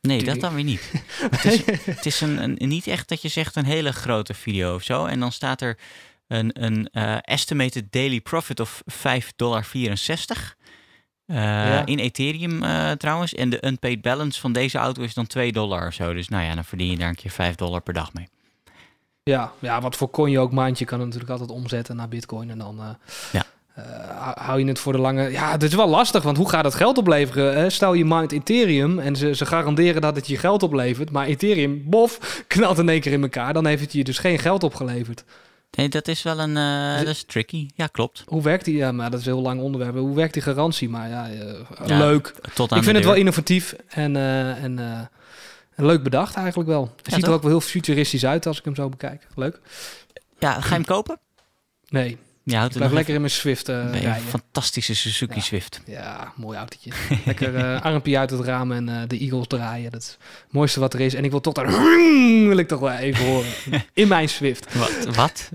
Nee, 0.01 0.17
Tudu. 0.17 0.31
dat 0.31 0.41
dan 0.41 0.53
weer 0.53 0.63
niet. 0.63 0.91
het 1.35 1.45
is, 1.45 1.65
het 1.85 2.05
is 2.05 2.21
een, 2.21 2.43
een, 2.43 2.67
niet 2.67 2.87
echt 2.87 3.09
dat 3.09 3.21
je 3.21 3.27
zegt 3.27 3.55
een 3.55 3.65
hele 3.65 3.93
grote 3.93 4.33
video 4.33 4.75
of 4.75 4.83
zo. 4.83 5.05
En 5.05 5.19
dan 5.19 5.31
staat 5.31 5.61
er 5.61 5.77
een, 6.27 6.63
een 6.63 6.89
estimated 7.21 7.91
daily 7.91 8.21
profit 8.21 8.59
of 8.59 8.83
5,64 8.91 8.95
dollar. 9.35 9.65
Uh, 11.31 11.37
ja. 11.37 11.85
In 11.85 11.99
Ethereum 11.99 12.63
uh, 12.63 12.91
trouwens. 12.91 13.33
En 13.33 13.49
de 13.49 13.65
unpaid 13.65 14.01
balance 14.01 14.39
van 14.39 14.53
deze 14.53 14.77
auto 14.77 15.01
is 15.01 15.13
dan 15.13 15.27
2 15.27 15.51
dollar 15.51 15.87
of 15.87 15.93
zo. 15.93 16.13
Dus 16.13 16.27
nou 16.27 16.43
ja, 16.43 16.55
dan 16.55 16.65
verdien 16.65 16.91
je 16.91 16.97
daar 16.97 17.09
een 17.09 17.15
keer 17.15 17.31
5 17.31 17.55
dollar 17.55 17.81
per 17.81 17.93
dag 17.93 18.13
mee. 18.13 18.27
Ja, 19.23 19.51
ja 19.59 19.81
wat 19.81 19.95
voor 19.95 20.09
coin 20.09 20.31
je 20.31 20.39
ook 20.39 20.51
maandje 20.51 20.85
kan 20.85 20.99
natuurlijk 20.99 21.29
altijd 21.29 21.49
omzetten 21.49 21.95
naar 21.95 22.07
bitcoin. 22.07 22.49
En 22.49 22.57
dan 22.57 22.97
ja. 23.31 23.45
Hou- 24.17 24.39
hou 24.39 24.59
je 24.59 24.65
het 24.65 24.79
voor 24.79 24.93
de 24.93 24.99
lange... 24.99 25.31
Ja, 25.31 25.51
het 25.51 25.63
is 25.63 25.73
wel 25.75 25.87
lastig, 25.89 26.23
want 26.23 26.37
hoe 26.37 26.49
gaat 26.49 26.63
het 26.65 26.75
geld 26.75 26.97
opleveren? 26.97 27.55
Hè? 27.57 27.69
Stel 27.69 27.93
je 27.93 28.05
mint 28.05 28.31
Ethereum 28.31 28.99
en 28.99 29.15
ze, 29.15 29.35
ze 29.35 29.45
garanderen 29.45 30.01
dat 30.01 30.15
het 30.15 30.27
je 30.27 30.37
geld 30.37 30.63
oplevert. 30.63 31.11
Maar 31.11 31.25
Ethereum, 31.25 31.81
bof, 31.85 32.19
knalt 32.47 32.77
in 32.77 32.89
één 32.89 33.01
keer 33.01 33.11
in 33.11 33.21
elkaar. 33.21 33.53
Dan 33.53 33.65
heeft 33.65 33.81
het 33.81 33.93
je 33.93 34.03
dus 34.03 34.17
geen 34.17 34.39
geld 34.39 34.63
opgeleverd. 34.63 35.23
Nee, 35.77 35.89
dat 35.89 36.07
is 36.07 36.23
wel 36.23 36.39
een... 36.39 36.57
eh, 36.57 36.97
dat 36.97 37.07
is 37.07 37.23
tricky. 37.23 37.67
Ja, 37.75 37.87
klopt. 37.87 38.23
Hoe 38.27 38.41
werkt 38.41 38.65
die? 38.65 38.75
Ja, 38.75 38.91
maar 38.91 39.11
dat 39.11 39.19
is 39.19 39.25
een 39.25 39.33
heel 39.33 39.41
lang 39.41 39.61
onderwerp. 39.61 39.95
Hoe 39.95 40.15
werkt 40.15 40.33
die 40.33 40.41
garantie? 40.43 40.89
Maar 40.89 41.09
ja, 41.09 41.29
eh, 41.29 41.87
Ja, 41.87 41.97
leuk. 41.97 42.33
Tot 42.53 42.71
aan 42.71 42.77
Ik 42.77 42.83
vind 42.83 42.95
het 42.95 43.05
wel 43.05 43.13
innovatief 43.15 43.75
en, 43.87 44.15
eh, 44.15 44.63
en, 44.63 44.79
eh, 44.79 44.85
en 45.75 45.85
leuk 45.85 46.03
bedacht 46.03 46.35
eigenlijk 46.35 46.69
wel. 46.69 46.93
Het 46.97 47.07
Ja, 47.09 47.15
ziet 47.15 47.25
er 47.25 47.31
ook 47.33 47.41
wel 47.41 47.51
heel 47.51 47.61
futuristisch 47.61 48.25
uit 48.25 48.45
als 48.45 48.57
ik 48.59 48.65
hem 48.65 48.75
zo 48.75 48.89
bekijk. 48.89 49.27
Leuk. 49.35 49.59
Ja, 50.39 50.51
ga 50.53 50.67
je 50.67 50.73
hem 50.73 50.85
kopen? 50.85 51.19
Nee, 51.89 52.17
Ja, 52.43 52.57
houdt 52.57 52.71
ik 52.71 52.77
blijf 52.77 52.93
lekker 52.93 53.13
in 53.13 53.19
mijn 53.19 53.33
Swift 53.33 53.67
Nee, 53.67 53.89
rijden. 54.01 54.21
fantastische 54.27 54.95
Suzuki 54.95 55.35
Ja. 55.35 55.41
Swift. 55.41 55.81
Ja, 55.85 56.33
mooi 56.35 56.57
autootje. 56.57 56.91
Lekker 57.25 57.55
eh 57.55 57.81
armpje 57.85 58.17
uit 58.17 58.29
het 58.29 58.39
raam 58.41 58.71
en 58.71 58.89
eh, 58.89 59.01
de 59.07 59.17
Eagles 59.19 59.47
draaien. 59.47 59.91
Dat 59.91 60.01
is 60.01 60.07
het 60.07 60.17
mooiste 60.51 60.79
wat 60.79 60.93
er 60.93 60.99
is. 60.99 61.13
En 61.13 61.23
ik 61.23 61.31
wil 61.31 61.41
toch 61.41 61.53
daar... 61.53 61.67
wil 62.47 62.57
ik 62.57 62.67
toch 62.67 62.79
wel 62.79 62.91
even 62.91 63.25
horen. 63.25 63.49
In 63.93 64.07
mijn 64.07 64.29
Swift. 64.29 64.73
Wat? 64.75 65.15
Wat? 65.15 65.49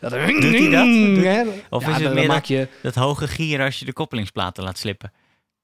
Dat, 0.00 0.10
Doet 0.12 0.42
hij 0.42 0.70
dat? 0.70 1.22
Ja, 1.24 1.44
Of 1.70 1.82
ja, 1.82 1.88
is 1.88 1.94
het 1.94 2.04
dan 2.04 2.14
meer 2.14 2.26
maak 2.26 2.44
je... 2.44 2.68
Dat 2.82 2.94
hoge 2.94 3.28
gier 3.28 3.60
als 3.62 3.78
je 3.78 3.84
de 3.84 3.92
koppelingsplaten 3.92 4.64
laat 4.64 4.78
slippen? 4.78 5.12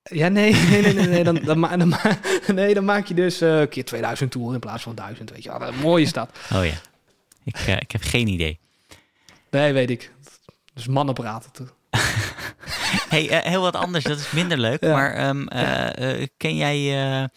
Ja, 0.03 0.29
nee, 0.29 0.53
nee, 0.53 0.83
nee, 0.83 0.95
nee, 0.95 1.07
nee, 1.07 1.25
dan, 1.25 1.35
dan, 1.45 1.59
ma- 1.59 1.77
dan, 1.77 1.89
ma- 1.89 2.19
nee, 2.55 2.75
dan 2.75 2.85
maak 2.85 3.07
je 3.07 3.15
dus 3.15 3.39
keer 3.69 3.85
2000 3.85 4.31
toer 4.31 4.55
in 4.55 4.61
plaats 4.61 4.83
van 4.83 4.95
1000, 4.95 5.31
weet 5.31 5.43
je 5.43 5.59
wel. 5.59 5.69
Een 5.69 5.75
mooie 5.75 6.07
stad. 6.07 6.31
Oh 6.55 6.65
ja. 6.65 6.75
Ik, 7.45 7.57
ik 7.81 7.91
heb 7.91 8.03
geen 8.03 8.27
idee. 8.29 8.59
Nee, 9.51 9.73
weet 9.73 9.91
ik. 9.91 10.11
Dus 10.77 10.87
mannen 10.87 11.15
praten. 11.15 11.53
toch? 11.53 11.75
Hey, 13.09 13.29
eh, 13.29 13.51
heel 13.51 13.61
wat 13.61 13.77
anders. 13.77 14.05
Dat 14.05 14.19
is 14.19 14.31
minder 14.31 14.59
leuk. 14.59 14.85
Ja. 14.85 14.93
Maar 14.93 15.13
ehm, 15.15 15.47
eh, 15.47 16.21
eh, 16.23 16.29
ken 16.37 16.57
jij 16.57 17.29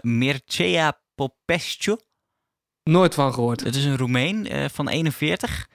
Mircea 0.00 0.98
Popescu? 1.14 1.96
Nooit 2.82 3.14
van 3.14 3.34
gehoord. 3.34 3.64
Dat 3.64 3.74
is 3.74 3.84
een 3.84 3.96
Roemeen 3.96 4.48
van 4.70 4.88
41. 4.88 5.68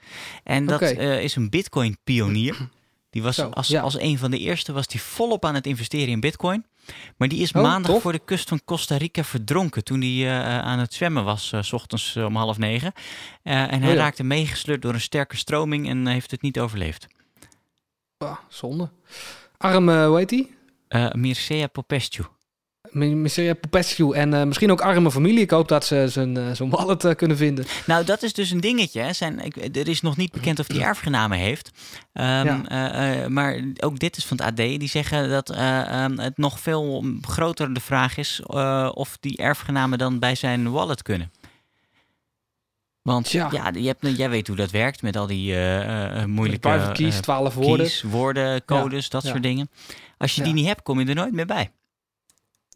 En 0.44 0.66
dat 0.66 0.82
is 0.82 1.36
een 1.36 1.50
bitcoin-pionier. 1.50 2.70
Die 3.10 3.24
was 3.24 3.36
Zo, 3.36 3.50
als, 3.50 3.68
ja. 3.68 3.82
als 3.82 4.00
een 4.00 4.18
van 4.18 4.32
de 4.32 4.38
eerste 4.38 4.72
was 4.72 4.88
die 4.88 5.02
volop 5.02 5.46
aan 5.46 5.56
het 5.56 5.68
investeren 5.68 6.08
in 6.08 6.20
bitcoin. 6.20 6.66
Maar 7.18 7.28
die 7.28 7.42
is 7.42 7.52
Oh, 7.52 7.62
maandag 7.62 7.92
tof. 7.92 8.02
voor 8.02 8.12
de 8.12 8.22
kust 8.26 8.50
van 8.50 8.62
Costa 8.66 8.98
Rica 8.98 9.24
verdronken 9.24 9.84
toen 9.84 10.02
hij 10.02 10.42
aan 10.62 10.80
het 10.80 10.94
zwemmen 10.94 11.24
was, 11.24 11.54
s 11.62 11.74
ochtends 11.74 12.16
om 12.18 12.36
half 12.36 12.58
negen. 12.58 12.92
En 13.44 13.70
hij 13.82 13.90
Oh 13.90 13.96
ja. 13.96 14.02
raakte 14.02 14.24
meegesleurd 14.24 14.82
door 14.82 14.94
een 14.94 15.02
sterke 15.02 15.38
stroming 15.38 15.90
en 15.90 16.08
heeft 16.08 16.32
het 16.32 16.42
niet 16.42 16.60
overleefd. 16.60 17.08
Zonde. 18.50 18.90
Arm, 19.58 19.90
eh, 19.90 20.06
hoe 20.06 20.18
heet 20.18 20.30
die? 20.30 20.56
Eh 20.88 21.12
Mircea 21.12 21.68
Popescu. 21.68 22.24
Mysteria 22.92 23.54
Popescu. 23.54 24.12
En 24.12 24.34
eh, 24.34 24.44
misschien 24.44 24.72
ook 24.72 24.82
arme 24.82 25.12
familie. 25.12 25.40
Ik 25.40 25.50
hoop 25.50 25.68
dat 25.68 25.86
ze 25.86 26.06
zijn 26.08 26.56
zijn 26.56 26.70
wallet 26.70 27.16
kunnen 27.16 27.38
vinden. 27.38 27.66
Nou, 27.86 28.06
dat 28.06 28.24
is 28.24 28.34
dus 28.34 28.52
een 28.52 28.60
dingetje. 28.60 29.02
Hè. 29.02 29.14
Zijn, 29.14 29.40
ik, 29.40 29.76
er 29.76 29.88
is 29.88 30.02
nog 30.02 30.18
niet 30.18 30.32
bekend 30.32 30.60
of 30.60 30.68
hij 30.68 30.82
erfgenamen 30.82 31.38
heeft. 31.38 31.70
Ehm, 32.14 32.46
Ja. 32.46 32.64
eh, 32.68 33.24
eh, 33.24 33.30
maar 33.30 33.60
ook 33.80 34.00
dit 34.00 34.18
is 34.18 34.26
van 34.26 34.38
het 34.38 34.46
AD. 34.46 34.56
Die 34.56 34.88
zeggen 34.90 35.30
dat 35.30 35.50
eh, 35.50 36.04
ehm, 36.04 36.18
het 36.18 36.38
nog 36.38 36.60
veel 36.60 37.06
groter 37.22 37.74
de 37.74 37.80
vraag 37.80 38.18
is 38.18 38.42
of 38.94 39.18
die 39.20 39.38
erfgenamen 39.38 39.98
dan 39.98 40.20
bij 40.20 40.36
zijn 40.36 40.72
wallet 40.72 41.02
kunnen. 41.02 41.32
Want 43.04 43.26
Tja. 43.26 43.50
ja, 43.52 43.72
je 43.74 43.88
hebt, 43.88 44.18
jij 44.18 44.30
weet 44.30 44.48
hoe 44.48 44.56
dat 44.56 44.72
werkt 44.72 45.02
met 45.02 45.16
al 45.16 45.28
die 45.28 45.54
eh, 45.54 46.22
eh, 46.22 46.26
moeilijke 46.26 46.68
Private 46.70 46.92
keys, 46.92 47.16
eh, 47.16 47.22
12 47.22 47.54
woorden. 47.54 47.78
keys, 47.78 48.02
woorden, 48.02 48.66
codes, 48.66 49.10
dat 49.10 49.24
ja. 49.24 49.30
soort 49.30 49.44
dingen. 49.44 49.70
Als 50.18 50.36
je 50.36 50.42
die 50.42 50.50
Ja. 50.50 50.56
niet 50.56 50.68
hebt, 50.68 50.82
kom 50.84 51.00
je 51.00 51.06
er 51.06 51.16
nooit 51.16 51.34
meer 51.34 51.46
bij. 51.46 51.72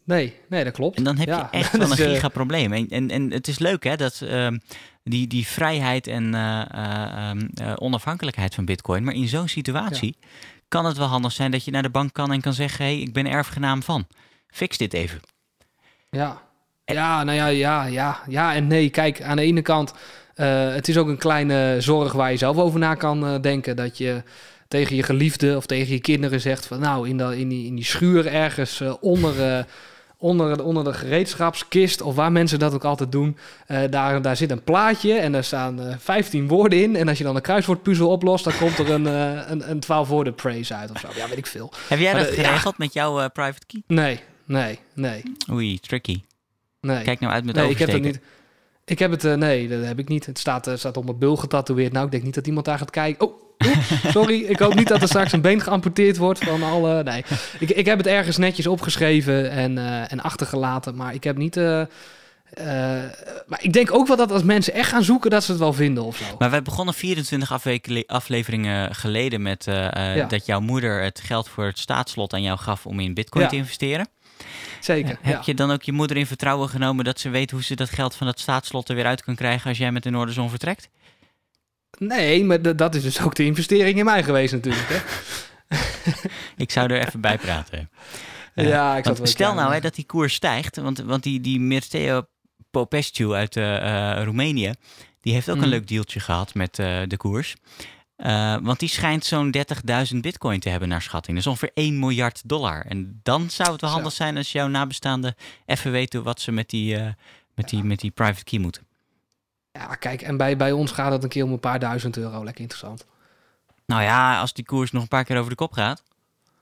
Nee, 0.04 0.34
nee, 0.48 0.64
dat 0.64 0.72
klopt. 0.72 0.96
En 0.96 1.04
dan 1.04 1.16
heb 1.16 1.28
Ja, 1.28 1.48
je 1.52 1.58
echt 1.58 1.76
wel 1.76 1.90
een 1.90 1.96
eh, 1.98 2.10
gigaprobleem. 2.10 2.72
En, 2.72 2.88
en, 2.88 3.10
en 3.10 3.30
het 3.32 3.48
is 3.48 3.58
leuk 3.58 3.84
hè, 3.84 3.96
dat 3.96 4.20
ehm, 4.22 4.58
die, 5.04 5.26
die 5.26 5.46
vrijheid 5.46 6.06
en 6.06 6.34
eh, 6.34 6.60
eh, 6.60 7.30
ehm, 7.30 7.48
eh, 7.54 7.72
onafhankelijkheid 7.76 8.54
van 8.54 8.64
bitcoin. 8.64 9.04
Maar 9.04 9.14
in 9.14 9.28
zo'n 9.28 9.48
situatie 9.48 10.16
kan 10.68 10.84
het 10.84 10.96
wel 10.96 11.06
handig 11.06 11.32
zijn 11.32 11.50
dat 11.50 11.64
je 11.64 11.70
naar 11.70 11.82
de 11.82 11.90
bank 11.90 12.12
kan 12.12 12.32
en 12.32 12.40
kan 12.40 12.52
zeggen... 12.52 12.84
hé, 12.84 12.92
hey, 12.92 13.00
ik 13.00 13.12
ben 13.12 13.26
erfgenaam 13.26 13.82
van. 13.82 14.06
Fix 14.48 14.76
dit 14.78 14.92
even. 14.94 15.20
Ja. 16.10 16.42
Ja, 16.92 17.24
nou 17.24 17.36
ja, 17.36 17.46
ja, 17.46 17.84
ja, 17.84 18.18
ja 18.28 18.54
en 18.54 18.66
nee. 18.66 18.90
Kijk, 18.90 19.22
aan 19.22 19.36
de 19.36 19.42
ene 19.42 19.62
kant, 19.62 19.94
eh, 20.34 20.74
het 20.74 20.88
is 20.88 20.96
ook 20.96 21.08
een 21.08 21.18
kleine 21.18 21.76
zorg 21.78 22.12
waar 22.12 22.30
je 22.30 22.36
zelf 22.36 22.56
over 22.56 22.78
na 22.78 22.94
kan 22.94 23.26
eh, 23.26 23.34
denken. 23.40 23.76
Dat 23.76 23.98
je 23.98 24.22
tegen 24.68 24.96
je 24.96 25.02
geliefde 25.02 25.56
of 25.56 25.66
tegen 25.66 25.92
je 25.92 26.00
kinderen 26.00 26.40
zegt 26.40 26.66
van 26.66 26.80
nou, 26.80 27.08
in, 27.08 27.16
dat, 27.16 27.32
in, 27.32 27.48
die, 27.48 27.66
in 27.66 27.74
die 27.74 27.84
schuur 27.84 28.26
ergens 28.26 28.80
eh, 28.80 28.94
onder, 29.00 29.66
onder, 30.18 30.56
de- 30.56 30.62
onder 30.62 30.84
de 30.84 30.92
gereedschapskist 30.92 32.00
of 32.02 32.14
waar 32.14 32.32
mensen 32.32 32.58
dat 32.58 32.74
ook 32.74 32.84
altijd 32.84 33.12
doen. 33.12 33.36
daar, 33.90 34.22
daar 34.22 34.36
zit 34.36 34.50
een 34.50 34.64
plaatje 34.64 35.14
en 35.14 35.32
daar 35.32 35.44
staan 35.44 35.80
eh 35.80 35.94
15 35.98 36.48
woorden 36.48 36.82
in. 36.82 36.96
En 36.96 37.08
als 37.08 37.18
je 37.18 37.24
dan 37.24 37.36
een 37.36 37.42
kruiswoordpuzzel 37.42 38.08
oplost, 38.08 38.44
dan 38.44 38.56
komt 38.58 38.78
er 38.78 38.90
een, 38.90 39.04
een, 39.04 39.70
een 39.70 39.80
12 39.80 40.08
woorden 40.08 40.34
praise 40.34 40.74
uit 40.74 40.90
of 40.90 41.00
zo. 41.00 41.08
Ja, 41.16 41.28
weet 41.28 41.38
ik 41.38 41.46
veel. 41.46 41.72
Heb 41.88 41.98
jij 41.98 42.12
dat 42.14 42.28
ja. 42.36 42.42
geregeld 42.42 42.78
met 42.78 42.92
jouw 42.92 43.28
private 43.28 43.66
key? 43.66 43.82
Nee, 43.86 44.20
nee, 44.44 44.78
nee, 44.94 45.22
Oei, 45.50 45.78
tricky. 45.80 46.20
Nee. 46.80 47.02
Kijk 47.02 47.20
nou 47.20 47.32
uit 47.32 47.44
met 47.44 47.54
nee, 47.54 47.70
ik 47.70 47.78
heb 47.78 47.92
het 47.92 48.02
niet. 48.02 48.20
Ik 48.84 48.98
heb 48.98 49.10
het, 49.10 49.24
eh, 49.24 49.34
nee, 49.34 49.68
dat 49.68 49.84
heb 49.84 49.98
ik 49.98 50.08
niet. 50.08 50.26
Het 50.26 50.38
staat, 50.38 50.66
eh, 50.66 50.74
staat 50.76 50.96
op 50.96 51.04
mijn 51.04 51.18
bil 51.18 51.36
getatoeëerd. 51.36 51.92
Nou, 51.92 52.04
ik 52.04 52.10
denk 52.10 52.22
niet 52.22 52.34
dat 52.34 52.46
iemand 52.46 52.66
daar 52.66 52.78
gaat 52.78 52.90
kijken. 52.90 53.26
Oh, 53.26 53.42
sorry. 54.16 54.42
ik 54.42 54.58
hoop 54.58 54.74
niet 54.74 54.88
dat 54.88 55.02
er 55.02 55.08
straks 55.08 55.32
een 55.32 55.40
been 55.40 55.60
geamputeerd 55.60 56.16
wordt 56.16 56.44
van 56.44 56.62
alle. 56.62 57.02
Nee, 57.02 57.24
ik, 57.58 57.70
ik 57.70 57.86
heb 57.86 57.98
het 57.98 58.06
ergens 58.06 58.36
netjes 58.36 58.66
opgeschreven 58.66 59.50
en, 59.50 59.78
eh, 59.78 60.12
en 60.12 60.20
achtergelaten. 60.20 60.94
Maar 60.94 61.14
ik 61.14 61.24
heb 61.24 61.36
niet. 61.36 61.56
maar 63.46 63.58
ik 63.62 63.72
denk 63.72 63.94
ook 63.94 64.06
wel 64.06 64.16
dat 64.16 64.32
als 64.32 64.42
mensen 64.42 64.72
echt 64.74 64.88
gaan 64.90 65.02
zoeken, 65.04 65.30
dat 65.30 65.44
ze 65.44 65.50
het 65.50 65.60
wel 65.60 65.72
vinden 65.72 66.04
of 66.04 66.16
zo. 66.16 66.24
Maar 66.38 66.50
wij 66.50 66.62
begonnen 66.62 66.94
24 66.94 67.52
afwekele- 67.52 68.04
afleveringen 68.06 68.94
geleden 68.94 69.42
met 69.42 69.64
Ja. 69.64 70.24
dat 70.28 70.46
jouw 70.46 70.60
moeder 70.60 71.02
het 71.02 71.20
geld 71.24 71.48
voor 71.48 71.64
het 71.64 71.78
staatslot 71.78 72.32
aan 72.32 72.42
jou 72.42 72.58
gaf 72.58 72.86
om 72.86 73.00
in 73.00 73.14
bitcoin 73.14 73.44
Ja. 73.44 73.50
te 73.50 73.56
investeren. 73.56 74.08
Zeker. 74.80 75.18
Heb 75.20 75.34
ja. 75.34 75.42
je 75.44 75.54
dan 75.54 75.70
ook 75.70 75.82
je 75.82 75.92
moeder 75.92 76.16
in 76.16 76.26
vertrouwen 76.26 76.68
genomen 76.68 77.04
dat 77.04 77.20
ze 77.20 77.28
weet 77.28 77.50
hoe 77.50 77.62
ze 77.62 77.74
dat 77.76 77.90
geld 77.90 78.14
van 78.14 78.26
dat 78.26 78.40
staatslot 78.40 78.88
er 78.88 78.94
weer 78.94 79.06
uit 79.06 79.22
kan 79.22 79.34
krijgen 79.34 79.68
als 79.68 79.78
jij 79.78 79.92
met 79.92 80.02
de 80.02 80.10
Noorderzon 80.10 80.50
vertrekt? 80.50 80.88
Nee, 81.98 82.44
maar 82.44 82.76
dat 82.76 82.94
is 82.94 83.02
dus 83.02 83.20
ook 83.20 83.34
de 83.34 83.44
investering 83.44 83.98
in 83.98 84.04
mij 84.04 84.22
geweest 84.22 84.52
natuurlijk. 84.52 84.88
Hè? 84.88 84.98
Ik 86.56 86.70
zou 86.70 86.92
er 86.92 87.06
even 87.06 87.20
bij 87.20 87.38
praten. 87.38 87.90
Eh, 88.54 88.68
ja, 88.68 88.96
ik 88.96 89.04
Want 89.04 89.18
wel 89.18 89.26
stel 89.26 89.54
nou 89.54 89.72
hè, 89.72 89.80
dat 89.80 89.94
die 89.94 90.06
koers 90.06 90.34
stijgt, 90.34 90.76
want, 90.76 90.98
want 90.98 91.22
die, 91.22 91.40
die 91.40 91.60
Mircea 91.60 92.26
Popescu 92.70 93.32
uit 93.32 93.56
eh, 93.56 94.12
eh, 94.16 94.24
Roemenië, 94.24 94.72
die 95.20 95.32
heeft 95.32 95.50
ook 95.50 95.56
Mm. 95.56 95.62
een 95.62 95.68
leuk 95.68 95.88
dealtje 95.88 96.20
gehad 96.20 96.54
met 96.54 96.78
eh, 96.78 97.00
de 97.06 97.16
koers. 97.16 97.56
Eh, 98.18 98.56
want 98.62 98.78
die 98.78 98.88
schijnt 98.88 99.24
zo'n 99.24 99.50
30.000 99.50 100.20
bitcoin 100.20 100.60
te 100.60 100.68
hebben 100.68 100.88
naar 100.88 101.02
schatting. 101.02 101.36
Dat 101.36 101.46
is 101.46 101.52
ongeveer 101.52 101.70
1 101.74 101.98
miljard 101.98 102.48
dollar. 102.48 102.84
En 102.86 103.20
dan 103.22 103.50
zou 103.50 103.72
het 103.72 103.80
wel 103.80 103.90
handig 103.90 104.12
zijn 104.12 104.36
als 104.36 104.52
jouw 104.52 104.66
nabestaanden 104.66 105.34
even 105.66 105.90
weten 105.90 106.22
wat 106.22 106.40
ze 106.40 106.52
met 106.52 106.70
die, 106.70 106.96
eh, 106.96 107.08
met 107.54 107.68
die, 107.68 107.82
met 107.82 108.00
die 108.00 108.10
private 108.10 108.44
key 108.44 108.58
moeten. 108.58 108.86
Ja, 109.72 109.94
kijk, 109.94 110.22
en 110.22 110.36
bij, 110.36 110.56
bij 110.56 110.72
ons 110.72 110.92
gaat 110.92 111.12
het 111.12 111.22
een 111.22 111.28
keer 111.28 111.44
om 111.44 111.52
een 111.52 111.60
paar 111.60 111.78
duizend 111.78 112.16
euro. 112.16 112.44
Lekker 112.44 112.62
interessant. 112.62 113.06
Nou 113.86 114.02
ja, 114.02 114.40
als 114.40 114.52
die 114.52 114.64
koers 114.64 114.90
nog 114.90 115.02
een 115.02 115.08
paar 115.08 115.24
keer 115.24 115.38
over 115.38 115.50
de 115.50 115.56
kop 115.56 115.72
gaat. 115.72 116.02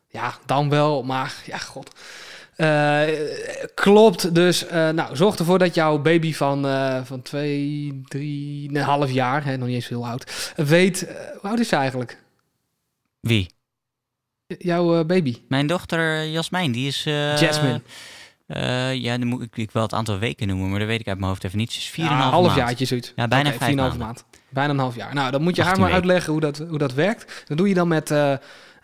Ja, 0.09 0.35
dan 0.47 0.69
wel, 0.69 1.03
maar 1.03 1.35
ja, 1.47 1.59
god. 1.59 1.95
Eh, 2.57 3.03
klopt, 3.75 4.35
dus 4.35 4.67
eh, 4.67 4.89
nou, 4.89 5.17
zorg 5.17 5.37
ervoor 5.39 5.59
dat 5.59 5.75
jouw 5.75 5.99
baby 5.99 6.35
van, 6.35 6.67
eh, 6.67 7.01
van 7.05 7.23
twee, 7.23 8.01
drie, 8.09 8.69
een 8.69 8.77
half 8.83 9.11
jaar, 9.11 9.45
hè, 9.45 9.57
nog 9.57 9.67
niet 9.67 9.75
eens 9.77 9.89
heel 9.89 10.07
oud, 10.07 10.53
weet, 10.57 11.01
hoe 11.41 11.51
oud 11.51 11.59
is 11.59 11.69
ze 11.69 11.77
eigenlijk? 11.77 12.23
Wie? 13.21 13.51
Jouw 14.59 15.05
baby? 15.05 15.37
Mijn 15.49 15.67
dochter 15.67 16.27
Jasmijn, 16.29 16.73
die 16.73 16.87
is... 16.87 17.03
Jasmine. 17.39 17.81
ja, 18.95 19.19
dan 19.19 19.27
moet 19.27 19.43
ik, 19.43 19.57
ik 19.57 19.71
wel 19.71 19.83
het 19.83 19.93
aantal 19.95 20.19
weken 20.19 20.47
noemen, 20.47 20.71
maar 20.71 20.79
dat 20.79 20.89
weet 20.89 21.01
ik 21.01 21.09
uit 21.09 21.17
mijn 21.19 21.29
hoofd 21.31 21.45
even 21.45 21.59
niet. 21.59 21.73
Ze 21.73 21.79
is 21.79 21.91
4,5 21.91 21.95
Ja, 21.97 22.09
maand. 22.19 22.33
half 22.33 22.55
jaartje 22.57 22.85
zoiets. 22.85 23.13
Ja, 23.17 23.29
bijna 23.29 23.49
Oké, 23.49 23.59
vijf 23.59 23.71
4,5 23.71 23.77
maanden. 23.77 23.99
maand. 23.99 24.25
Bijna 24.49 24.73
een 24.73 24.79
half 24.79 24.97
jaar. 24.97 25.15
Nou, 25.15 25.31
dan 25.31 25.43
moet 25.43 25.57
je 25.57 25.63
haar 25.63 25.71
18 25.71 25.85
maar 25.91 26.01
weken. 26.01 26.11
uitleggen 26.11 26.33
hoe 26.33 26.41
dat, 26.53 26.69
hoe 26.69 26.79
dat 26.79 26.95
werkt. 26.95 27.45
Dat 27.49 27.57
doe 27.57 27.69
je 27.69 27.75
dan 27.75 27.89
met 27.89 28.11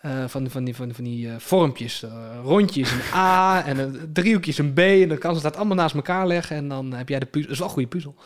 eh, 0.03 0.25
van, 0.29 0.51
van 0.51 0.65
die, 0.65 0.75
van, 0.75 0.95
van 0.95 1.05
die 1.05 1.29
eh, 1.29 1.35
vormpjes. 1.39 2.03
Eh, 2.03 2.11
rondjes 2.43 2.91
een 2.91 3.01
A 3.15 3.63
en 3.67 3.79
een 3.79 4.11
driehoekje 4.13 4.51
is 4.51 4.59
een 4.59 4.73
B. 4.73 4.79
En 4.79 5.09
dan 5.09 5.19
kan 5.19 5.37
ze 5.37 5.43
dat 5.43 5.57
allemaal 5.57 5.77
naast 5.77 5.95
elkaar 5.95 6.27
leggen. 6.27 6.57
En 6.57 6.69
dan 6.69 6.93
heb 6.93 7.09
jij 7.09 7.19
de 7.19 7.27
puzzel. 7.27 7.43
Dat 7.43 7.53
is 7.53 7.59
wel 7.59 7.67
een 7.67 7.73
goede 7.73 7.89
puzzel. 7.89 8.17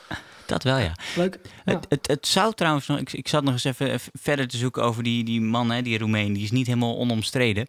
Dat 0.46 0.62
wel, 0.62 0.78
ja. 0.78 0.92
Leuk. 1.16 1.38
Ja. 1.64 1.72
Het, 1.72 1.86
het, 1.88 2.06
het 2.06 2.26
zou 2.26 2.54
trouwens 2.54 2.86
nog... 2.86 2.98
Ik, 2.98 3.12
ik 3.12 3.28
zat 3.28 3.44
nog 3.44 3.52
eens 3.52 3.64
even 3.64 4.00
verder 4.12 4.48
te 4.48 4.56
zoeken 4.56 4.82
over 4.82 5.02
die, 5.02 5.24
die 5.24 5.40
man, 5.40 5.70
hè, 5.70 5.82
die 5.82 5.98
Roemeen. 5.98 6.32
Die 6.32 6.42
is 6.42 6.50
niet 6.50 6.66
helemaal 6.66 6.96
onomstreden. 6.96 7.68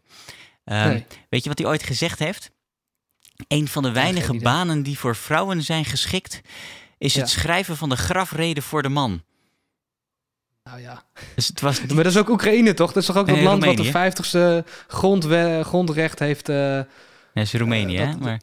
Ehm, 0.64 0.88
Nee. 0.88 1.06
Weet 1.30 1.44
je 1.44 1.50
wat 1.50 1.58
hij 1.58 1.68
ooit 1.68 1.84
gezegd 1.84 2.20
heeft? 2.20 2.52
Een 3.48 3.68
van 3.68 3.84
de 3.84 3.92
weinige 3.92 4.40
banen 4.40 4.84
die 4.84 5.00
voor 5.00 5.16
vrouwen 5.16 5.64
zijn 5.64 5.86
geschikt... 5.86 6.42
is 6.98 7.16
het 7.16 7.30
schrijven 7.30 7.78
van 7.78 7.90
de 7.90 7.98
grafreden 7.98 8.64
voor 8.64 8.82
de 8.82 8.90
man. 8.90 9.24
Nou 10.68 10.82
ja. 10.82 11.04
Dus 11.36 11.48
het 11.48 11.62
was 11.62 11.80
Maar 11.86 12.04
dat 12.04 12.06
is 12.14 12.18
ook 12.18 12.30
Oekraïne, 12.30 12.74
toch? 12.74 12.88
Dat 12.92 12.98
is 12.98 13.06
toch 13.06 13.18
ook 13.18 13.26
Nee, 13.26 13.36
dat 13.36 13.44
land 13.44 13.64
Roemenië. 13.64 13.92
wat 13.92 14.22
de 14.32 14.64
50ste 14.64 14.68
grondwe- 14.88 15.62
grondrecht 15.64 16.20
heeft... 16.20 16.50
eh, 16.50 16.56
Ja, 16.56 16.86
dat 17.34 17.44
is 17.44 17.54
Roemenië, 17.54 17.98
Eh, 17.98 18.08
hè? 18.10 18.18
Maar, 18.18 18.42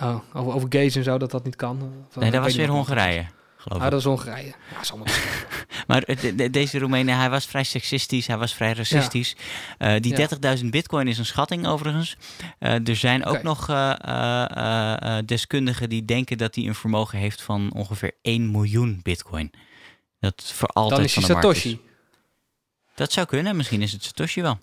oh, 0.00 0.16
over, 0.32 0.54
over 0.54 0.68
gays 0.70 0.94
en 0.96 1.02
zo, 1.04 1.18
dat 1.18 1.30
dat 1.30 1.44
niet 1.44 1.56
kan. 1.56 1.76
Of, 2.08 2.14
eh, 2.16 2.22
nee, 2.22 2.30
dat 2.30 2.42
was 2.42 2.54
weer 2.56 2.68
Hongarije, 2.68 3.26
geloof 3.56 3.82
Ah, 3.82 3.90
dat 3.90 3.98
is 3.98 4.04
Hongarije. 4.06 4.52
Ja, 4.74 4.80
is 4.80 4.90
allemaal... 4.92 5.14
Maar 5.86 6.02
eh, 6.02 6.20
de- 6.20 6.34
de- 6.34 6.50
deze 6.50 6.78
Roemenen, 6.78 7.16
hij 7.18 7.30
was 7.30 7.46
vrij 7.46 7.64
seksistisch, 7.64 8.26
hij 8.26 8.36
was 8.36 8.54
vrij 8.54 8.72
racistisch. 8.72 9.36
Eh, 9.78 9.94
die 10.00 10.16
Ja. 10.18 10.28
30.000 10.56 10.64
bitcoin 10.70 11.08
is 11.08 11.18
een 11.18 11.26
schatting 11.26 11.66
overigens. 11.66 12.16
Eh, 12.58 12.88
er 12.88 12.96
zijn 12.96 13.24
ook 13.24 13.42
nog 13.42 13.68
eh, 13.68 13.90
eh, 14.00 14.44
eh, 14.56 15.18
eh, 15.18 15.24
deskundigen 15.26 15.88
die 15.88 16.04
denken 16.04 16.38
dat 16.38 16.54
hij 16.54 16.64
een 16.66 16.74
vermogen 16.74 17.18
heeft 17.18 17.42
van 17.42 17.70
ongeveer 17.74 18.12
1 18.22 18.50
miljoen 18.50 19.00
bitcoin. 19.02 19.50
Dat 20.22 20.52
voor 20.54 20.68
altijd 20.68 20.96
Dan 20.96 21.04
is 21.04 21.14
hij 21.14 21.24
Satoshi. 21.24 21.80
Dat 22.94 23.12
zou 23.12 23.26
kunnen, 23.26 23.56
misschien 23.56 23.82
is 23.82 23.92
het 23.92 24.04
Satoshi 24.04 24.42
wel. 24.42 24.58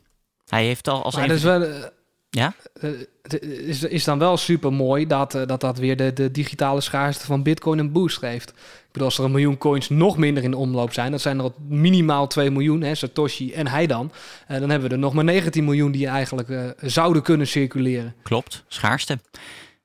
Hij 0.47 0.65
heeft 0.65 0.87
al 0.87 1.03
als 1.03 1.15
Maar 1.15 1.27
dat 1.27 1.37
is 1.37 1.43
wel... 1.43 1.63
eh, 1.63 1.83
Ja? 2.29 2.53
eh, 2.73 2.89
het 3.21 3.41
is, 3.43 3.83
is 3.83 4.03
dan 4.03 4.19
wel 4.19 4.37
super 4.37 4.73
mooi 4.73 5.07
dat, 5.07 5.35
eh, 5.35 5.45
dat 5.47 5.61
dat 5.61 5.77
weer 5.77 5.97
de, 5.97 6.13
de 6.13 6.31
digitale 6.31 6.81
schaarste 6.81 7.25
van 7.25 7.43
Bitcoin 7.43 7.79
een 7.79 7.91
boost 7.91 8.17
geeft. 8.17 8.49
Ik 8.49 8.55
bedoel, 8.91 9.07
als 9.07 9.17
er 9.17 9.23
een 9.23 9.31
miljoen 9.31 9.57
coins 9.57 9.89
nog 9.89 10.17
minder 10.17 10.43
in 10.43 10.51
de 10.51 10.57
omloop 10.57 10.93
zijn, 10.93 11.11
dat 11.11 11.21
zijn 11.21 11.37
er 11.37 11.43
al 11.43 11.55
minimaal 11.67 12.27
2 12.27 12.51
miljoen, 12.51 12.81
hè, 12.81 12.95
Satoshi 12.95 13.53
en 13.53 13.67
hij 13.67 13.87
dan. 13.87 14.11
Eh, 14.47 14.59
dan 14.59 14.69
hebben 14.69 14.87
we 14.89 14.95
er 14.95 15.01
nog 15.01 15.13
maar 15.13 15.23
19 15.23 15.63
miljoen 15.63 15.91
die 15.91 16.07
eigenlijk 16.07 16.49
eh, 16.49 16.69
zouden 16.81 17.21
kunnen 17.21 17.47
circuleren. 17.47 18.15
Klopt, 18.23 18.63
schaarste. 18.67 19.19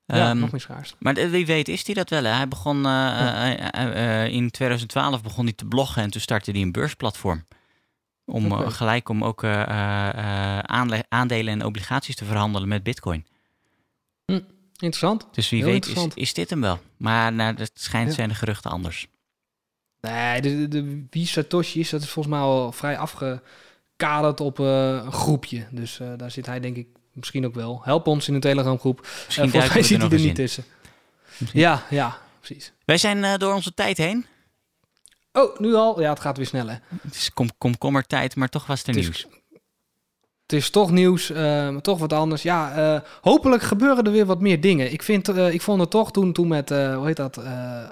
Ja, 0.06 0.30
Ehm, 0.30 0.38
nog 0.38 0.50
meer 0.50 0.60
schaarste. 0.60 0.96
Maar 0.98 1.14
wie 1.14 1.46
weet 1.46 1.68
is 1.68 1.86
hij 1.86 1.94
dat 1.94 2.10
wel. 2.10 2.24
Hè? 2.24 2.30
Hij 2.30 2.48
begon 2.48 2.86
eh, 2.86 3.52
eh, 3.52 4.24
eh, 4.24 4.32
in 4.32 4.50
2012 4.50 5.22
begon 5.22 5.44
hij 5.44 5.52
te 5.52 5.64
bloggen 5.64 6.02
en 6.02 6.10
toen 6.10 6.20
startte 6.20 6.50
hij 6.50 6.60
een 6.60 6.72
beursplatform. 6.72 7.46
Om 8.26 8.52
gelijk 8.52 9.08
om 9.08 9.24
ook 9.24 9.44
aandelen 11.08 11.52
en 11.52 11.64
obligaties 11.64 12.16
te 12.16 12.24
verhandelen 12.24 12.68
met 12.68 12.82
Bitcoin. 12.82 13.26
Interessant. 14.72 15.26
Dus 15.32 15.48
wie 15.48 15.62
Heel 15.62 15.72
weet 15.72 15.86
is, 15.86 16.06
is 16.14 16.34
dit 16.34 16.50
hem 16.50 16.60
wel. 16.60 16.80
Maar 16.96 17.32
naar 17.32 17.54
het 17.54 17.70
schijnt 17.74 18.08
Ja. 18.08 18.14
zijn 18.14 18.28
de 18.28 18.34
geruchten 18.34 18.70
anders. 18.70 19.08
Nee, 20.00 20.40
de, 20.40 20.68
de, 20.68 21.06
wie 21.10 21.26
Satoshi 21.26 21.80
is, 21.80 21.90
dat 21.90 22.02
is 22.02 22.10
volgens 22.10 22.34
mij 22.34 22.44
al 22.44 22.72
vrij 22.72 22.98
afgekaderd 22.98 24.40
op 24.40 24.58
een 24.58 25.12
groepje. 25.12 25.66
Dus 25.70 26.00
daar 26.16 26.30
zit 26.30 26.46
hij 26.46 26.60
denk 26.60 26.76
ik 26.76 26.88
misschien 27.14 27.46
ook 27.46 27.54
wel. 27.54 27.80
Help 27.84 28.06
ons 28.06 28.28
in 28.28 28.34
de 28.34 28.40
Telegram 28.40 28.78
groep. 28.78 29.00
Misschien 29.24 29.50
volgens 29.50 29.72
mij 29.74 29.82
zit 29.82 29.90
er 29.92 29.98
hij 29.98 30.06
er 30.06 30.12
eens 30.12 30.22
niet 30.22 30.38
in. 30.38 30.44
tussen. 30.44 30.64
Misschien. 31.38 31.60
Ja, 31.60 31.82
ja, 31.90 32.18
precies. 32.40 32.72
Wij 32.84 32.98
zijn 32.98 33.24
eh, 33.24 33.36
door 33.36 33.54
onze 33.54 33.74
tijd 33.74 33.96
heen. 33.96 34.26
Oh, 35.32 35.58
nu 35.58 35.74
al? 35.74 36.00
Ja, 36.00 36.10
het 36.10 36.20
gaat 36.20 36.36
weer 36.36 36.46
sneller. 36.46 36.80
Het 37.02 37.14
is 37.14 37.32
kom, 37.32 37.48
komkommertijd, 37.58 38.36
maar 38.36 38.48
toch 38.48 38.66
was 38.66 38.80
er 38.82 38.86
Het 38.86 38.96
is- 38.96 39.02
nieuws. 39.02 39.26
Het 40.44 40.52
is 40.52 40.70
toch 40.70 40.90
nieuws, 40.90 41.30
eh, 41.30 41.42
maar 41.70 41.80
toch 41.80 41.98
wat 41.98 42.12
anders. 42.12 42.42
Ja, 42.42 42.76
eh, 42.76 43.00
hopelijk 43.20 43.62
gebeuren 43.62 44.04
er 44.04 44.12
weer 44.12 44.26
wat 44.26 44.40
meer 44.40 44.60
dingen. 44.60 44.92
Ik, 44.92 45.02
vind, 45.02 45.28
eh, 45.28 45.52
ik 45.52 45.62
vond 45.62 45.80
het 45.80 45.90
toch 45.90 46.12
toen, 46.12 46.32
toen 46.32 46.48
met, 46.48 46.70
eh, 46.70 46.96
hoe 46.96 47.06
heet 47.06 47.16
dat, 47.16 47.40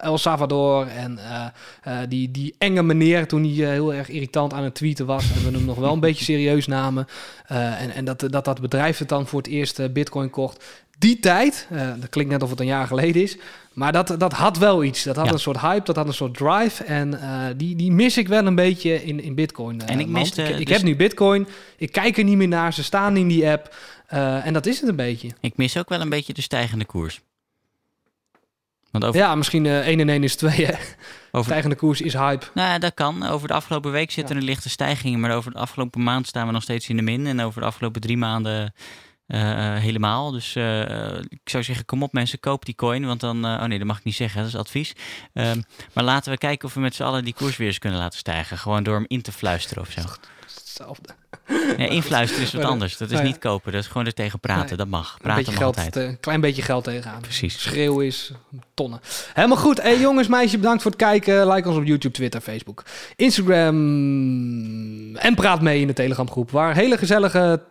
El 0.00 0.18
Salvador 0.18 0.86
en 0.86 1.18
die, 2.08 2.30
die 2.30 2.54
enge 2.58 2.82
meneer, 2.82 3.26
toen 3.28 3.42
hij 3.42 3.72
heel 3.72 3.94
erg 3.94 4.08
irritant 4.08 4.52
aan 4.52 4.64
het 4.64 4.74
tweeten 4.74 5.06
was 5.06 5.32
en 5.32 5.44
we 5.44 5.56
hem 5.56 5.64
nog 5.64 5.78
wel 5.78 5.92
een 5.92 6.00
beetje 6.08 6.24
serieus 6.24 6.66
namen. 6.66 7.06
en 7.46 7.90
en 7.90 8.04
dat, 8.04 8.24
dat 8.30 8.44
dat 8.44 8.60
bedrijf 8.60 8.98
het 8.98 9.08
dan 9.08 9.26
voor 9.26 9.38
het 9.38 9.50
eerst 9.50 9.92
bitcoin 9.92 10.30
kocht. 10.30 10.64
Die 11.02 11.18
tijd, 11.20 11.66
eh, 11.70 11.90
dat 12.00 12.08
klinkt 12.08 12.30
net 12.32 12.42
of 12.42 12.50
het 12.50 12.60
een 12.60 12.66
jaar 12.66 12.86
geleden 12.86 13.22
is, 13.22 13.36
maar 13.72 13.92
dat, 13.92 14.14
dat 14.18 14.32
had 14.32 14.58
wel 14.58 14.84
iets. 14.84 15.02
Dat 15.02 15.16
had 15.16 15.26
Ja. 15.26 15.32
een 15.32 15.38
soort 15.38 15.60
hype, 15.60 15.84
dat 15.84 15.96
had 15.96 16.06
een 16.06 16.14
soort 16.14 16.34
drive 16.34 16.84
en 16.84 17.20
eh, 17.22 17.44
die, 17.56 17.76
die 17.76 17.92
mis 17.92 18.16
ik 18.16 18.28
wel 18.28 18.46
een 18.46 18.54
beetje 18.54 19.04
in, 19.04 19.20
in 19.22 19.34
bitcoin. 19.34 19.80
eh, 19.80 19.88
En 19.94 20.00
ik 20.00 20.06
land. 20.06 20.18
miste 20.18 20.42
ik, 20.42 20.58
ik 20.58 20.66
dus- 20.66 20.76
heb 20.76 20.84
nu 20.86 20.96
bitcoin, 20.96 21.46
ik 21.76 21.92
kijk 21.92 22.18
er 22.18 22.24
niet 22.24 22.36
meer 22.36 22.48
naar, 22.48 22.72
ze 22.72 22.82
staan 22.82 23.16
in 23.16 23.28
die 23.28 23.48
app. 23.48 23.74
eh, 24.06 24.46
en 24.46 24.52
dat 24.52 24.66
is 24.66 24.80
het 24.80 24.88
een 24.88 24.96
beetje. 24.96 25.28
Ik 25.40 25.56
mis 25.56 25.76
ook 25.78 25.88
wel 25.88 26.00
een 26.00 26.08
beetje 26.08 26.32
de 26.32 26.42
stijgende 26.42 26.84
koers. 26.84 27.20
Want 28.90 29.04
over, 29.04 29.20
Ja, 29.20 29.34
misschien 29.34 29.66
eh 29.66 29.86
1 29.86 30.00
en 30.00 30.08
1 30.08 30.22
is 30.24 30.36
2. 30.36 30.66
Hè? 30.66 30.72
over, 31.30 31.44
Stijgende 31.50 31.76
koers 31.76 32.00
is 32.00 32.12
hype. 32.12 32.46
Nou, 32.54 32.68
ja, 32.68 32.78
dat 32.78 32.94
kan. 32.94 33.26
Over 33.26 33.48
de 33.48 33.54
afgelopen 33.54 33.92
week 33.92 34.10
zitten 34.10 34.36
er 34.36 34.42
lichte 34.42 34.68
stijgingen, 34.70 35.20
maar 35.20 35.34
over 35.36 35.52
de 35.52 35.58
afgelopen 35.58 36.02
maand 36.02 36.26
staan 36.26 36.46
we 36.46 36.52
nog 36.52 36.62
steeds 36.62 36.88
in 36.88 36.96
de 36.96 37.02
min. 37.02 37.26
En 37.26 37.40
over 37.40 37.60
de 37.60 37.66
afgelopen 37.66 38.00
drie 38.00 38.16
maanden 38.16 38.74
eh, 39.32 39.74
eh, 39.76 39.82
helemaal. 39.82 40.30
Dus 40.30 40.56
eh, 40.56 41.18
ik 41.28 41.48
zou 41.48 41.62
zeggen, 41.62 41.84
kom 41.84 42.02
op 42.02 42.12
mensen, 42.12 42.40
koop 42.40 42.64
die 42.64 42.74
coin. 42.74 43.06
Want 43.06 43.20
dan, 43.20 43.44
oh 43.44 43.64
nee, 43.64 43.78
dat 43.78 43.86
mag 43.86 43.98
ik 43.98 44.04
niet 44.04 44.14
zeggen, 44.14 44.38
dat 44.40 44.48
is 44.48 44.56
advies. 44.56 44.92
Ehm, 45.32 45.60
maar 45.92 46.04
laten 46.04 46.32
we 46.32 46.38
kijken 46.38 46.68
of 46.68 46.74
we 46.74 46.80
met 46.80 46.94
z'n 46.94 47.02
allen 47.02 47.24
die 47.24 47.34
koers 47.34 47.56
weer 47.56 47.66
eens 47.66 47.78
kunnen 47.78 47.98
laten 47.98 48.18
stijgen. 48.18 48.58
Gewoon 48.58 48.82
door 48.82 48.94
hem 48.94 49.04
in 49.08 49.22
te 49.22 49.32
fluisteren 49.32 49.82
of 49.82 49.90
zo. 49.90 50.00
Hetzelfde. 50.54 51.08
Ja, 51.76 51.86
influisteren 51.88 52.44
is 52.44 52.52
wat 52.52 52.64
anders. 52.74 52.96
Dat 52.96 53.10
is 53.10 53.20
niet 53.20 53.38
kopen, 53.38 53.72
dat 53.72 53.80
is 53.80 53.86
gewoon 53.86 54.06
er 54.06 54.14
tegen 54.14 54.40
praten. 54.40 54.68
Nee. 54.68 54.76
Dat 54.76 54.88
mag. 54.88 55.12
Een 55.12 55.18
Praten 55.20 55.44
beetje 55.44 55.60
mag 55.60 55.60
geld, 55.60 55.76
altijd. 55.76 55.92
te- 55.92 56.16
klein 56.20 56.40
beetje 56.40 56.62
geld 56.62 56.84
tegenaan. 56.84 57.20
Precies. 57.20 57.62
Schreeuw 57.62 58.00
is 58.00 58.32
tonnen. 58.74 59.00
Helemaal 59.32 59.56
goed. 59.56 59.82
Hey, 59.82 60.00
jongens, 60.00 60.28
meisjes, 60.28 60.60
bedankt 60.60 60.82
voor 60.82 60.90
het 60.90 61.00
kijken. 61.00 61.48
Like 61.48 61.68
ons 61.68 61.76
op 61.76 61.84
YouTube, 61.84 62.14
Twitter, 62.14 62.40
Facebook, 62.40 62.82
Instagram. 63.16 65.16
En 65.16 65.34
praat 65.34 65.60
mee 65.60 65.80
in 65.80 65.86
de 65.86 65.92
Telegram 65.92 66.30
groep. 66.30 66.50
Waar 66.50 66.74
hele 66.74 66.98
gezellige 66.98 67.62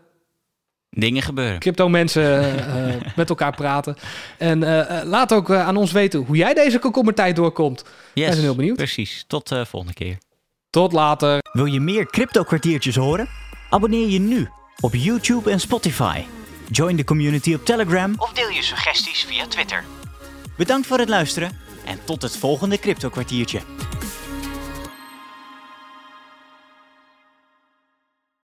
Dingen 0.98 1.22
gebeuren. 1.22 1.60
crypto 1.60 1.90
mensen 1.90 2.56
eh, 2.68 2.96
met 3.16 3.30
elkaar 3.30 3.56
praten. 3.56 3.96
En 4.38 4.64
eh, 4.64 5.00
eh, 5.00 5.08
laat 5.08 5.34
ook 5.34 5.50
eh, 5.50 5.68
aan 5.68 5.78
ons 5.78 5.92
weten 5.92 6.20
hoe 6.20 6.36
jij 6.36 6.54
deze 6.54 6.80
komkommertijd 6.80 7.36
doorkomt. 7.36 7.84
Yes, 8.14 8.28
zijn 8.28 8.40
heel 8.42 8.56
benieuwd. 8.56 8.76
Precies. 8.76 9.24
Tot 9.28 9.48
de 9.50 9.66
volgende 9.66 9.94
keer. 9.96 10.18
Tot 10.70 10.92
later. 10.92 11.40
Wil 11.52 11.66
je 11.66 11.80
meer 11.80 12.06
crypto 12.06 12.44
kwartiertjes 12.44 12.96
horen? 12.96 13.28
Abonneer 13.70 14.08
je 14.10 14.20
nu 14.20 14.50
op 14.80 14.94
YouTube 14.96 15.52
en 15.52 15.60
Spotify. 15.60 16.22
Join 16.70 16.96
de 16.96 17.04
community 17.04 17.54
op 17.54 17.66
Telegram 17.66 18.14
Of 18.18 18.34
deel 18.34 18.50
je 18.50 18.64
suggesties 18.64 19.24
via 19.24 19.48
Twitter. 19.48 19.84
Bedankt 20.58 20.88
voor 20.88 20.98
het 21.00 21.10
luisteren 21.10 21.52
en 21.86 22.00
tot 22.06 22.22
het 22.22 22.38
volgende 22.38 22.80
crypto 22.80 23.10
kwartiertje. 23.10 23.60